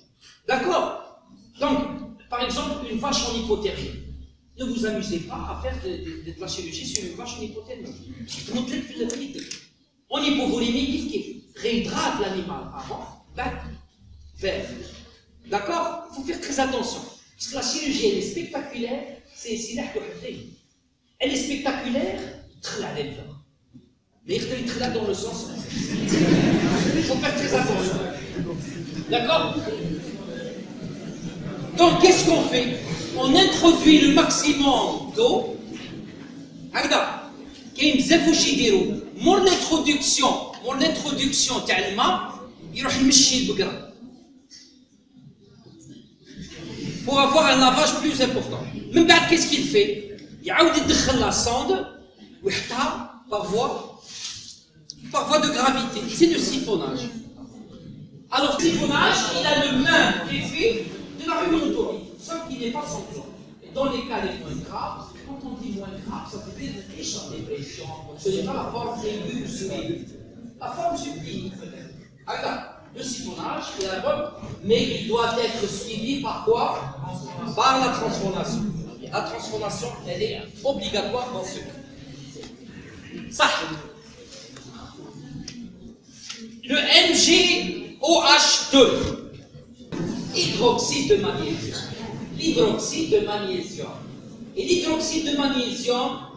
[0.47, 1.21] D'accord.
[1.59, 1.96] Donc,
[2.29, 4.03] par exemple, une vache en hypothermie.
[4.59, 7.93] Ne vous amusez pas à faire de, la chirurgie sur une vache en hypothermie.
[10.09, 13.51] En hypovolémie, qui réhydrate l'animal avant, ben,
[14.37, 14.65] vers.
[15.49, 17.01] D'accord Il faut faire très attention.
[17.35, 19.03] Parce que la chirurgie, elle est spectaculaire,
[19.33, 20.01] c'est l'air de
[21.19, 22.19] Elle est spectaculaire,
[22.61, 23.23] très la.
[24.27, 25.47] Mais il est là dans le sens.
[25.71, 27.97] Il faut faire très attention.
[29.09, 29.55] D'accord
[31.77, 32.77] donc, qu'est-ce qu'on fait
[33.17, 35.55] On introduit le maximum d'eau.
[39.19, 40.27] Mon introduction,
[40.63, 41.55] mon introduction,
[42.73, 42.83] il
[47.05, 48.59] pour avoir un lavage plus important.
[48.93, 50.57] Mais Même qu'est-ce qu'il fait Il a
[51.19, 51.87] la sonde,
[53.29, 54.01] par voie,
[55.11, 56.01] par voie de gravité.
[56.13, 57.09] C'est le siphonnage.
[58.29, 60.85] Alors, le siphonnage, il a le même effet
[61.19, 63.27] de la ruminotopie, sauf qu'il n'est pas sanglant.
[63.63, 66.81] Et dans les cas les moins graves, quand on dit moins grave, ça dire une
[66.95, 67.85] riche dépression.
[68.17, 70.07] Ce n'est pas la forme aiguë sous-aiguë.
[70.59, 71.93] La forme subtile peut-être.
[72.25, 72.59] Alors,
[72.95, 74.31] le siphonnage, il est bon,
[74.63, 76.95] mais il doit être suivi par quoi?
[77.55, 78.63] Par la transformation.
[79.11, 81.75] La transformation, elle est obligatoire dans ce cas.
[83.31, 83.47] Ça.
[86.63, 89.26] Le MgOH2,
[90.37, 91.81] hydroxyde de magnésium.
[92.37, 93.91] L'hydroxyde de magnésium.
[94.55, 96.27] Et l'hydroxyde de magnésium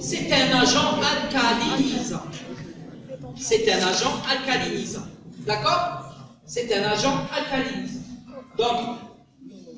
[0.00, 2.22] c'est un agent alcalinisant.
[3.36, 5.06] C'est un agent alcalinisant.
[5.46, 6.14] D'accord?
[6.46, 8.00] C'est un agent alcalinisant.
[8.56, 8.98] Donc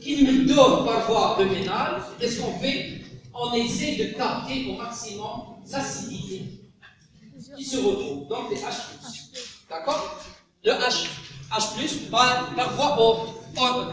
[0.00, 3.00] qu'il nous donne par voie abdominale qu'est-ce qu'on fait?
[3.34, 6.42] On essaie de capter au maximum l'acidité
[7.56, 8.72] qui se retrouve dans les H
[9.68, 10.20] D'accord?
[10.64, 11.06] Le H.
[11.50, 13.92] H+, par, par voie au, au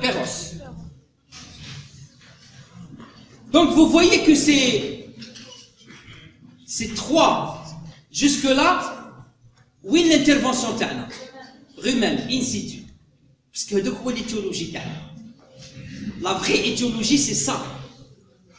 [3.51, 5.09] Donc vous voyez que ces,
[6.65, 7.65] ces trois,
[8.11, 9.13] jusque-là,
[9.83, 11.07] où est l'intervention ta'na
[11.77, 12.83] Rumen, in situ.
[13.51, 14.73] Parce que de quoi l'éthiologie
[16.21, 17.63] La vraie éthiologie, c'est ça.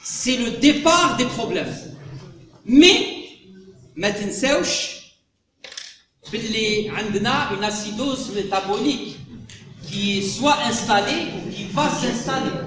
[0.02, 1.72] C'est le départ des problèmes.
[2.64, 3.28] Mais,
[3.96, 4.62] maintenant,
[6.31, 9.17] باللي عندنا une acidose métabolique
[9.87, 12.57] qui est soit installée ou qui va s'installer.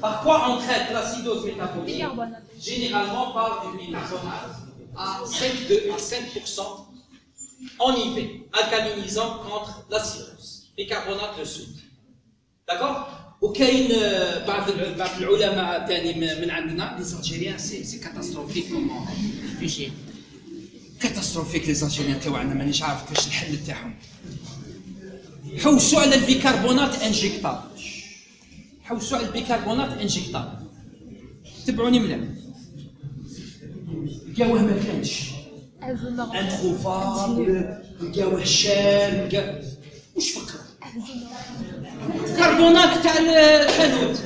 [0.00, 2.42] Par quoi on traite l'acidose métabolique Bicarbonate.
[2.60, 4.54] Généralement par du bicarbonate
[4.96, 6.86] à 5, de- à 5%
[7.86, 8.16] en IV,
[8.60, 10.46] alcalinisant contre l'acidose.
[10.76, 11.76] Bicarbonate de soude.
[12.68, 12.98] D'accord
[13.42, 18.68] وكاين آه، بعض ال- بعض العلماء ثاني م- من عندنا لي الجيريان سي سي كاتاستروفيك
[18.72, 19.06] كومون
[19.58, 19.92] فيجي
[21.01, 23.95] كاتاستروفيك لي الجيريان تاعنا مانيش عارف كيفاش الحل تاعهم.
[25.63, 27.59] حوسوا على البيكربونات انجكتابل
[28.83, 30.57] حوسوا على البيكربونات انجكتابل
[31.65, 32.19] تبعوني مليح.
[34.37, 35.21] لقاوه ما كانش.
[36.39, 39.61] انتروفابل لقاوه لقا
[40.15, 40.59] وش فكر
[42.37, 44.17] كربونات تاع الحانوت.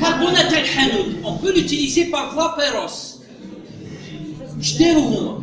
[0.00, 1.24] كربونات تاع الحانوت.
[1.24, 3.05] اون بو لوتيليزي بارفوا بيروس
[4.66, 5.42] اش هما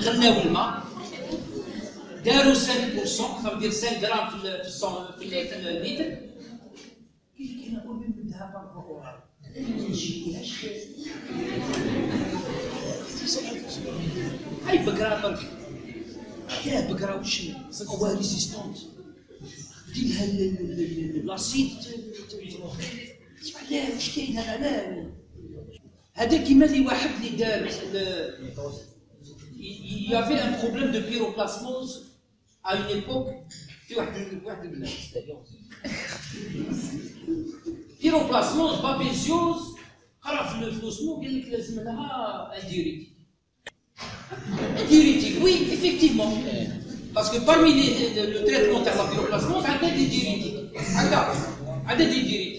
[0.00, 0.82] غناو الماء
[2.24, 2.58] داروا 5%
[3.58, 4.64] ديال 5 غرام في ال
[5.18, 6.16] في ال في اللتر
[7.36, 9.24] كيف كاين اول من بدها بانكوكوها
[14.66, 15.40] هاي بقرة برك
[16.66, 17.42] يا بكرا وش
[17.86, 18.78] هو ريزيستونت
[19.94, 20.26] دير لها
[21.24, 21.70] لاسيد
[23.70, 25.19] لا واش كاين هذا لا
[26.13, 28.35] هذا كيما اللي واحد اللي دار ال-
[29.57, 31.93] il y avait un problème de pyroplasmose
[32.63, 33.29] à une époque
[33.87, 34.91] في واحد واحد البلاد
[38.01, 39.75] بيروبلاسموز بابيزيوز
[40.21, 43.09] قرا في الفلوسمو قال لك لازم لها ان ديوريتيك
[44.89, 46.31] diurétique, oui, effectivement.
[47.15, 50.13] Parce que parmi les, le, le traitement de la pyroplasmose, il
[51.03, 52.58] y a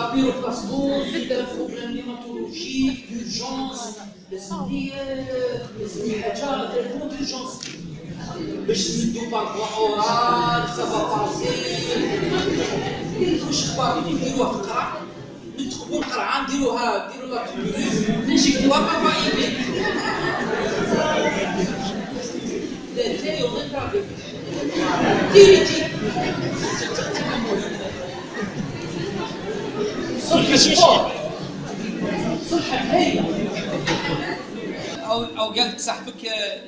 [0.00, 3.98] تعبير الباسبور في التلفظ نيماتولوجي دورجونس
[4.32, 4.92] لازم لي
[5.80, 7.60] لازم حاجة تلفون دورجونس
[8.66, 11.48] باش نسدو بارفوا اورال سافا باسي
[13.46, 15.00] واش أخبار نديروها في القرعه
[15.60, 17.44] نتقبوا القرعه نديروها نديروا لا
[18.26, 19.58] نجيكتوها بارفوا ايميل
[22.96, 24.04] لا لا يوم نتعرف
[25.32, 25.90] تيري تيري
[30.30, 31.12] صبح الشفار
[32.50, 33.24] صبح هايله
[35.06, 36.14] أو أو قالت صاحبك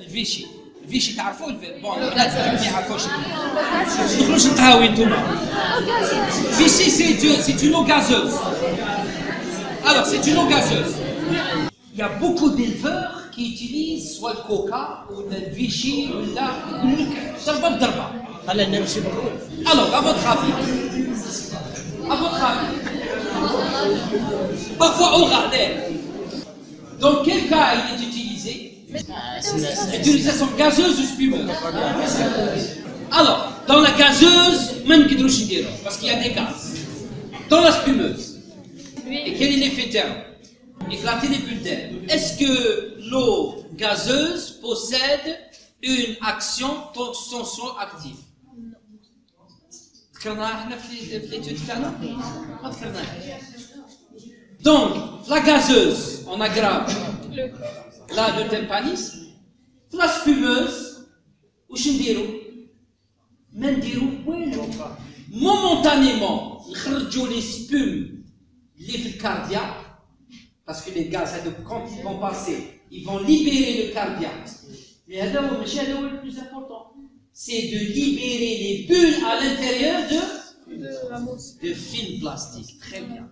[0.04, 0.46] الفيشي
[0.84, 1.52] الفيشي تعرفوه؟
[1.82, 3.02] بون البنات ما يعرفوش.
[3.06, 5.36] ما تدخلوش القهاوي انتوما
[6.52, 8.34] فيشي سي سي اون غازوز
[9.90, 10.92] الوغ سي اون غازوز
[11.94, 16.48] Il y a beaucoup d'éleveurs qui utilisent soit le coca ou le vichy ou la
[17.46, 18.06] ضربه بضربه
[18.46, 19.32] خلينا نمشي بالروح
[19.72, 20.52] الوغ ا فوتر افي
[22.10, 22.54] ا فوتر
[24.78, 25.50] Parfois orale.
[27.00, 28.78] Dans quel cas il est utilisé?
[29.98, 31.50] Utilisation gazeuse ou spumeuse
[33.10, 35.08] Alors, dans la gazeuse, même
[35.82, 36.74] parce qu'il y a des gaz.
[37.48, 38.38] Dans la spumeuse,
[39.10, 40.14] et quel est l'effet terme
[40.90, 41.90] Éclater les bulles d'air.
[42.08, 45.38] Est-ce que l'eau gazeuse possède
[45.82, 48.16] une action tension active
[50.21, 51.89] ذكرناها احنا في في l'étude تاعنا
[52.63, 53.23] ما ذكرناهاش
[54.59, 54.93] Donc,
[55.29, 56.91] la gazeuse, on aggrave
[58.17, 59.19] là le tympanisme.
[59.93, 60.97] La spumeuse,
[61.69, 62.23] واش نديرو؟
[63.53, 64.63] ما نديرو والو
[65.31, 68.17] momentanément نخرجوا les spumes
[68.79, 69.73] اللي في الكاردياك
[70.69, 74.49] parce que les gaz هذوك quand ils vont passer ils vont libérer le cardiaque
[75.07, 76.90] mais هذا هو ماشي هذا هو le plus important
[77.33, 80.21] c'est de libérer les bulles à l'intérieur de
[80.83, 81.47] De la mousse.
[81.63, 82.71] de film plastique.
[82.87, 83.25] Très bien.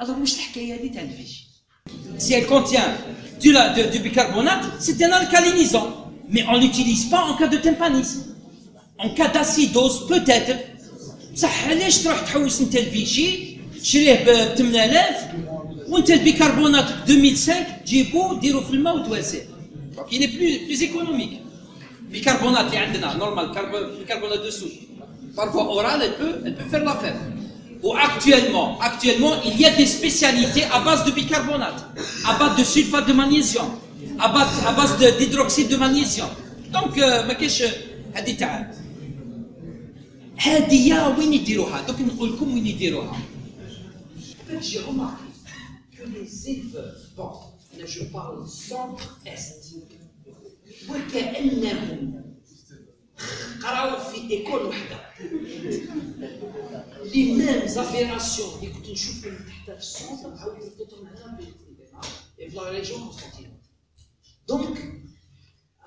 [0.00, 1.44] Alors, مش الحكاية هذه تاع الفيش.
[2.18, 2.88] Si elle contient
[3.42, 5.88] du, la- de- du bicarbonate, c'est un alcalinisant.
[6.32, 8.22] Mais on ne l'utilise pas en cas de tympanisme.
[8.98, 10.54] En cas d'acidose, peut-être.
[11.34, 15.14] بصح علاش تروح تحوس انت الفيشي تشريه ب 8000
[15.88, 17.54] وانت البيكربونات 2005
[17.84, 19.42] تجيبو ديرو في الماء وتواسيه.
[19.96, 21.40] Donc il est plus, plus économique.
[22.12, 24.76] bicarbonate اللي عندنا normal carbo- bicarbonate de soude
[25.36, 27.16] parfois orale elle peut elle peut faire l'affaire
[27.86, 31.80] ou actuellement actuellement il y a des spécialités à base de bicarbonate
[32.30, 33.70] à base de sulfate de magnésium
[34.26, 36.30] à base à base de- d'hydroxyde de magnésium
[36.76, 37.62] donc euh, ما كاينش
[38.14, 38.70] هذه تاع
[40.36, 43.18] هذه يا وين يديروها دوك نقول لكم وين يديروها
[44.46, 45.24] En fait, j'ai remarqué
[45.96, 47.30] que les éleveurs, bon,
[47.78, 49.57] là je parle centre-est,
[50.90, 52.24] وكأنهم
[53.62, 55.00] قراو في ايكول وحده
[57.04, 61.46] لي ميم زافيراسيون اللي كنت نشوفهم تحت في السونتر عاود لقيتهم هنا في
[62.50, 63.52] في لا ريجيون قسطنطينة
[64.48, 64.92] دونك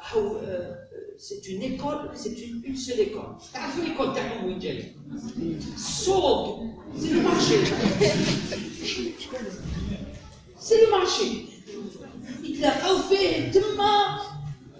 [0.02, 0.42] هاو
[1.18, 4.96] سي اون ايكول سي اون اون سول ايكول تعرفوا الايكول تاعهم وين جاي؟
[5.76, 6.64] السوق
[7.00, 7.66] سي لو مارشي
[10.60, 11.46] سي لو مارشي
[12.44, 14.20] يتلاقاو فيه تما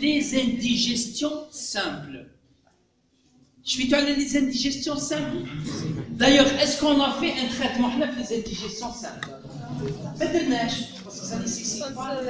[0.00, 2.26] les indigestions simples.
[3.64, 5.44] Je vais suis allé les indigestions simples.
[6.10, 9.28] D'ailleurs, est-ce qu'on a fait un traitement pour les indigestions simples
[10.18, 10.66] Maintenant,
[11.04, 12.20] parce que ça nécessite pas.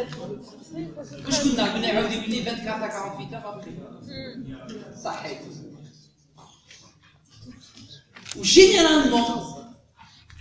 [0.74, 1.40] Je
[1.72, 3.70] connais, 24 à 48 heures après.
[5.00, 5.14] Ça
[8.36, 9.62] Ou généralement,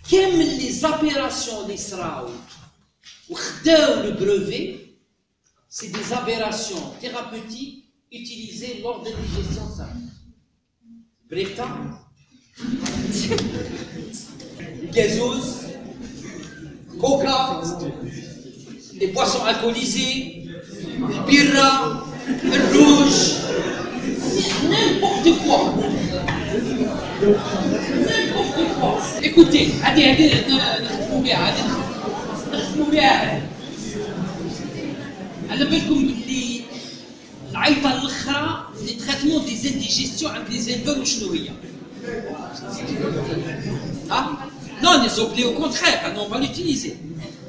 [0.10, 2.26] comme les opérations d'Israël,
[3.30, 4.87] ou le brevet,
[5.80, 9.92] c'est des aberrations thérapeutiques utilisées lors de digestion simple.
[11.30, 11.68] Brechta,
[14.92, 15.68] gazeuse,
[17.00, 17.62] coca,
[18.96, 20.48] les boissons alcoolisées,
[20.98, 22.08] le birra,
[22.74, 23.36] rouge,
[24.64, 25.76] n'importe quoi.
[28.02, 29.00] N'importe quoi.
[29.22, 31.62] Écoutez, allez, allez, allez, allez, allez, allez, allez,
[32.52, 33.47] allez, allez, allez,
[35.51, 36.61] على بالكم باللي
[37.51, 41.49] العيطه الاخرى في لي تريتمون دي زانديجيستيون عند لي زيلفور وشنو هي؟
[44.11, 44.49] ها؟
[44.83, 46.97] Non, les oblés au contraire, ah non, on va l'utiliser.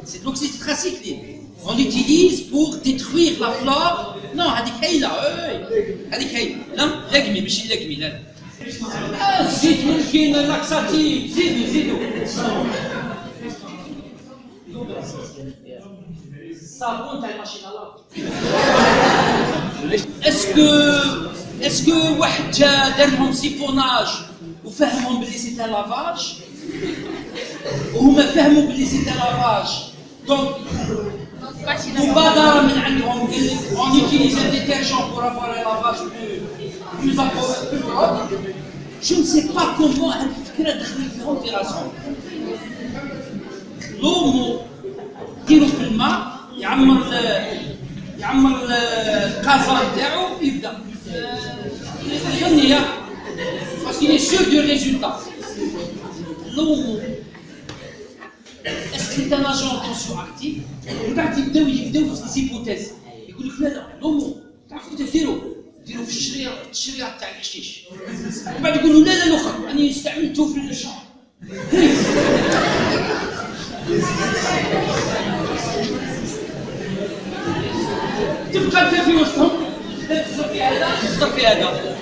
[0.06, 1.20] C'est de l'oxytetracycline.
[1.66, 4.18] On l'utilise pour détruire la flore.
[4.36, 5.08] Non, هذيك هايلة
[6.12, 8.20] هذيك هايلة لا لقمي ماشي لقمي لا
[9.22, 11.98] آه، الزيت ممكن لاكساتيف زيدوا زيدوا
[16.83, 17.61] الصابون تاع الماشين
[20.23, 20.63] اسكو
[21.63, 24.07] اسكو واحد جا دار لهم سيفوناج
[24.65, 26.35] وفهمهم بلي سيت ان لافاج
[27.95, 29.69] وهما فهموا بلي سيت ان لافاج
[30.29, 30.55] دونك
[31.99, 33.27] مبادرة من عندهم
[33.77, 36.41] قال اون pour avoir un lavage plus
[37.01, 38.23] plus appro- plus propre
[39.03, 41.89] je ne sais pas comment هذه الفكرة دخلت لهم في راسهم
[44.03, 44.61] لومو
[45.49, 47.15] ديرو في الماء يعمر
[48.19, 50.73] يعمر ال- القازان تاعو يبدا.
[52.41, 52.81] يا
[53.85, 55.15] باسكو sûr du résultat
[56.57, 57.01] لومو
[58.95, 60.55] est-ce que c'est un agent tensioactif
[61.09, 62.89] من بعد يبداو يبداو في زيبوتيز
[63.29, 64.37] يقول لك لا لا لومو
[64.71, 65.39] تعرفوا ديروا
[65.87, 67.83] ديروا في الشريعه الشريعة تاع الحشيش.
[68.47, 71.03] ومن بعد يقولوا لا لا الآخر راني استعملته في الشعر
[78.53, 79.51] تبقى أنت في وسطهم؟
[80.09, 80.89] لا تصدر في هذا.
[81.03, 81.97] تصدر في هذا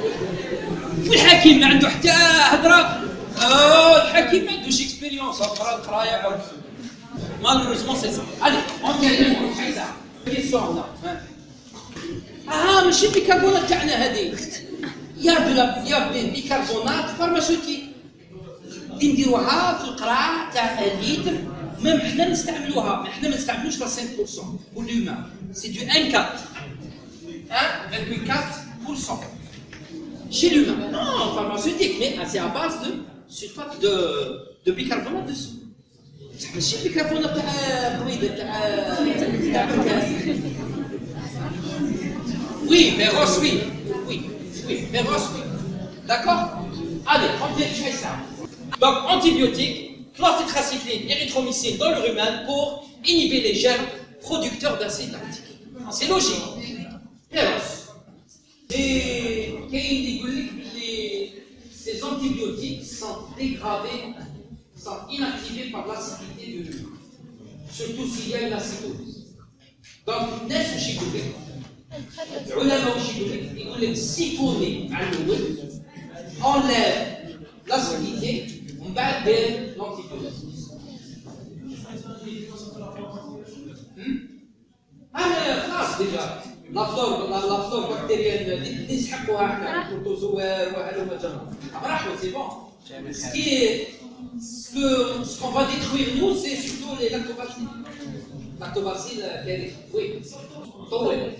[1.08, 3.02] والحكيم ما عنده حتى هضره
[4.02, 6.40] الحكيم ما عندوش اكسبيريونس قرا القرايه
[7.42, 9.36] مالوريزمون سي سا الي اون تيرمين
[10.26, 10.84] كيسيون هنا
[12.54, 14.34] آه ماشي البيكربونات تاعنا هذه.
[15.20, 17.80] يا بلا يا بيكربونات فارماسيوتيك
[18.92, 21.32] اللي نديروها في القراع تاع الليتر
[21.83, 23.89] ميم حنا نستعملوها مي حنا ما نستعملوش لا 5%
[24.75, 25.19] pour l'humain
[25.53, 26.15] c'est du 1,4
[27.49, 29.11] 1,4%
[30.31, 32.91] chez l'humain non pharmaceutique mais c'est à base de
[33.37, 33.93] sulfate de
[34.65, 35.61] de bicarbonate de soude
[36.41, 40.01] بصح ماشي البيكربونات تاع بويضه تاع تاع
[42.69, 43.53] Oui, Péros, oui.
[44.07, 44.17] Oui,
[44.67, 45.41] oui, Péros, oui.
[46.07, 46.41] D'accord
[47.05, 48.13] Allez, on vient ça.
[48.79, 53.85] Donc, antibiotiques, chlortétracycline, érythromycine dans le rumen pour inhiber les germes
[54.21, 55.43] producteurs d'acide lactique.
[55.91, 56.43] C'est logique.
[57.29, 57.77] Péros.
[58.73, 61.31] Et كاين اللي يقول لك باللي
[62.03, 64.03] antibiotiques sont dégradés,
[64.75, 66.85] sont inactivés par l'acidité de l'huile,
[67.71, 69.21] surtout s'il y a une acidose.
[70.07, 71.33] Donc, الناس وش يقول لك؟
[72.47, 75.57] العلماء وش يقول لك؟ يقول لك سيفوني على الاول
[76.41, 77.29] enlève
[77.67, 79.64] l'acidité ومن بعد دير
[86.75, 91.41] لافلور لافلور بكتيريان اللي نسحقوها احنا البروتوزوار وهلومة
[91.83, 92.47] راحوا سي بون
[93.11, 93.75] Ce qui est,
[94.53, 97.69] ce que- ce qu'on va détruire nous, c'est surtout les lactobacilles.
[98.63, 100.05] Lactobacilles, euh, oui.
[100.89, 101.31] طول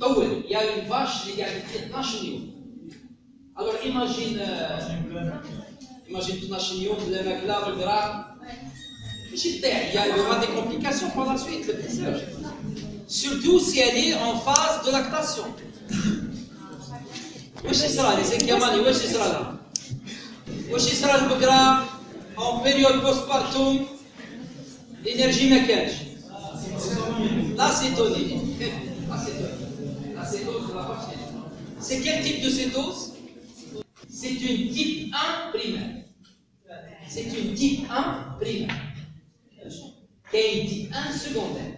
[0.00, 2.50] طول il y a une vache اللي قاعد فيها 12 يوم
[3.58, 8.36] alors imagine euh, imagine 12 يوم بلا ماكله بالقراء
[9.30, 11.28] ماشي تطيح il y a- il y aura des complications par
[13.04, 15.44] la suite le blessage surtout si elle est en phase de lactation
[17.64, 19.56] واش يصرى لي سيكياماني واش يصرى لها
[20.70, 21.84] واش يصرى البقره
[22.36, 23.86] en période postpartum
[25.04, 25.92] l'énergie ما كانش
[27.56, 27.56] L'acétonine.
[27.56, 28.40] L'acétonine.
[30.16, 31.28] L'acétose de la vache laitière.
[31.80, 33.12] C'est quel type de cétose
[34.08, 36.04] C'est une type 1 primaire.
[37.08, 38.76] C'est une type 1 primaire.
[40.32, 41.72] Et une type 1 secondaire.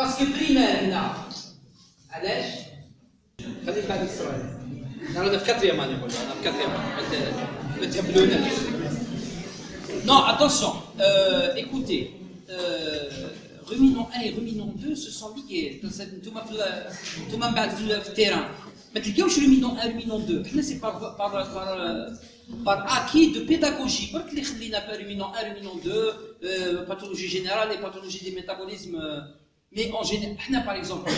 [0.00, 1.04] Parce que primaire, là,
[2.10, 2.52] علاش؟
[3.66, 4.42] خليك بعد اسرائيل.
[5.16, 6.70] انا في كاتريام انا نقول انا في كاتريام
[7.80, 8.52] ما تهبلوناش.
[10.06, 12.02] Non, attention, euh, écoutez,
[12.50, 13.28] euh,
[13.70, 15.84] ruminant 1 et ruminant 2 se sont liés.
[16.00, 16.54] انتوما في
[17.26, 18.48] انتوما من بعد في ال- في التيران
[18.94, 22.16] ما تلقاوش ruminant 1 ruminant 2 حنا سي بار بار بار
[22.48, 27.80] بار اكي دو بيداغوجي برك اللي خلينا في ruminant 1 ruminant 2 باثولوجي جينيرال et
[27.82, 28.96] باثولوجي دي métabolisme
[29.71, 31.09] mais en général, par exemple,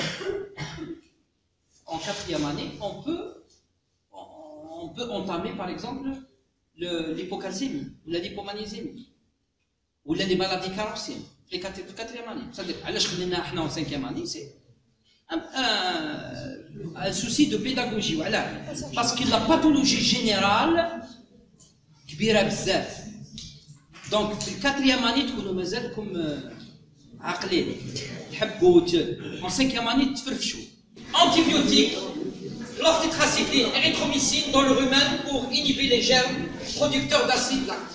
[1.85, 3.43] en quatrième année, on peut,
[4.11, 6.09] on peut entamer par exemple
[6.77, 8.19] l'hypocalcémie, ou la
[10.05, 12.43] ou les maladies carrossiennes, les quatrième année.
[12.51, 12.75] C'est-à-dire,
[13.61, 14.55] en cinquième année, c'est
[15.29, 18.45] un, souci de pédagogie, voilà.
[18.93, 21.01] Parce que la pathologie générale,
[24.11, 25.25] Donc, la quatrième année,
[25.95, 26.39] comme euh,
[27.22, 27.66] عاقلين
[28.32, 28.82] تحبوا
[29.42, 30.60] en cinquième année تفرفشوا
[31.14, 31.96] antibiotiques
[32.80, 36.36] l'ortitracycline érythromycine dans le rumen pour inhiber les germes
[36.76, 37.91] producteurs d'acide lactique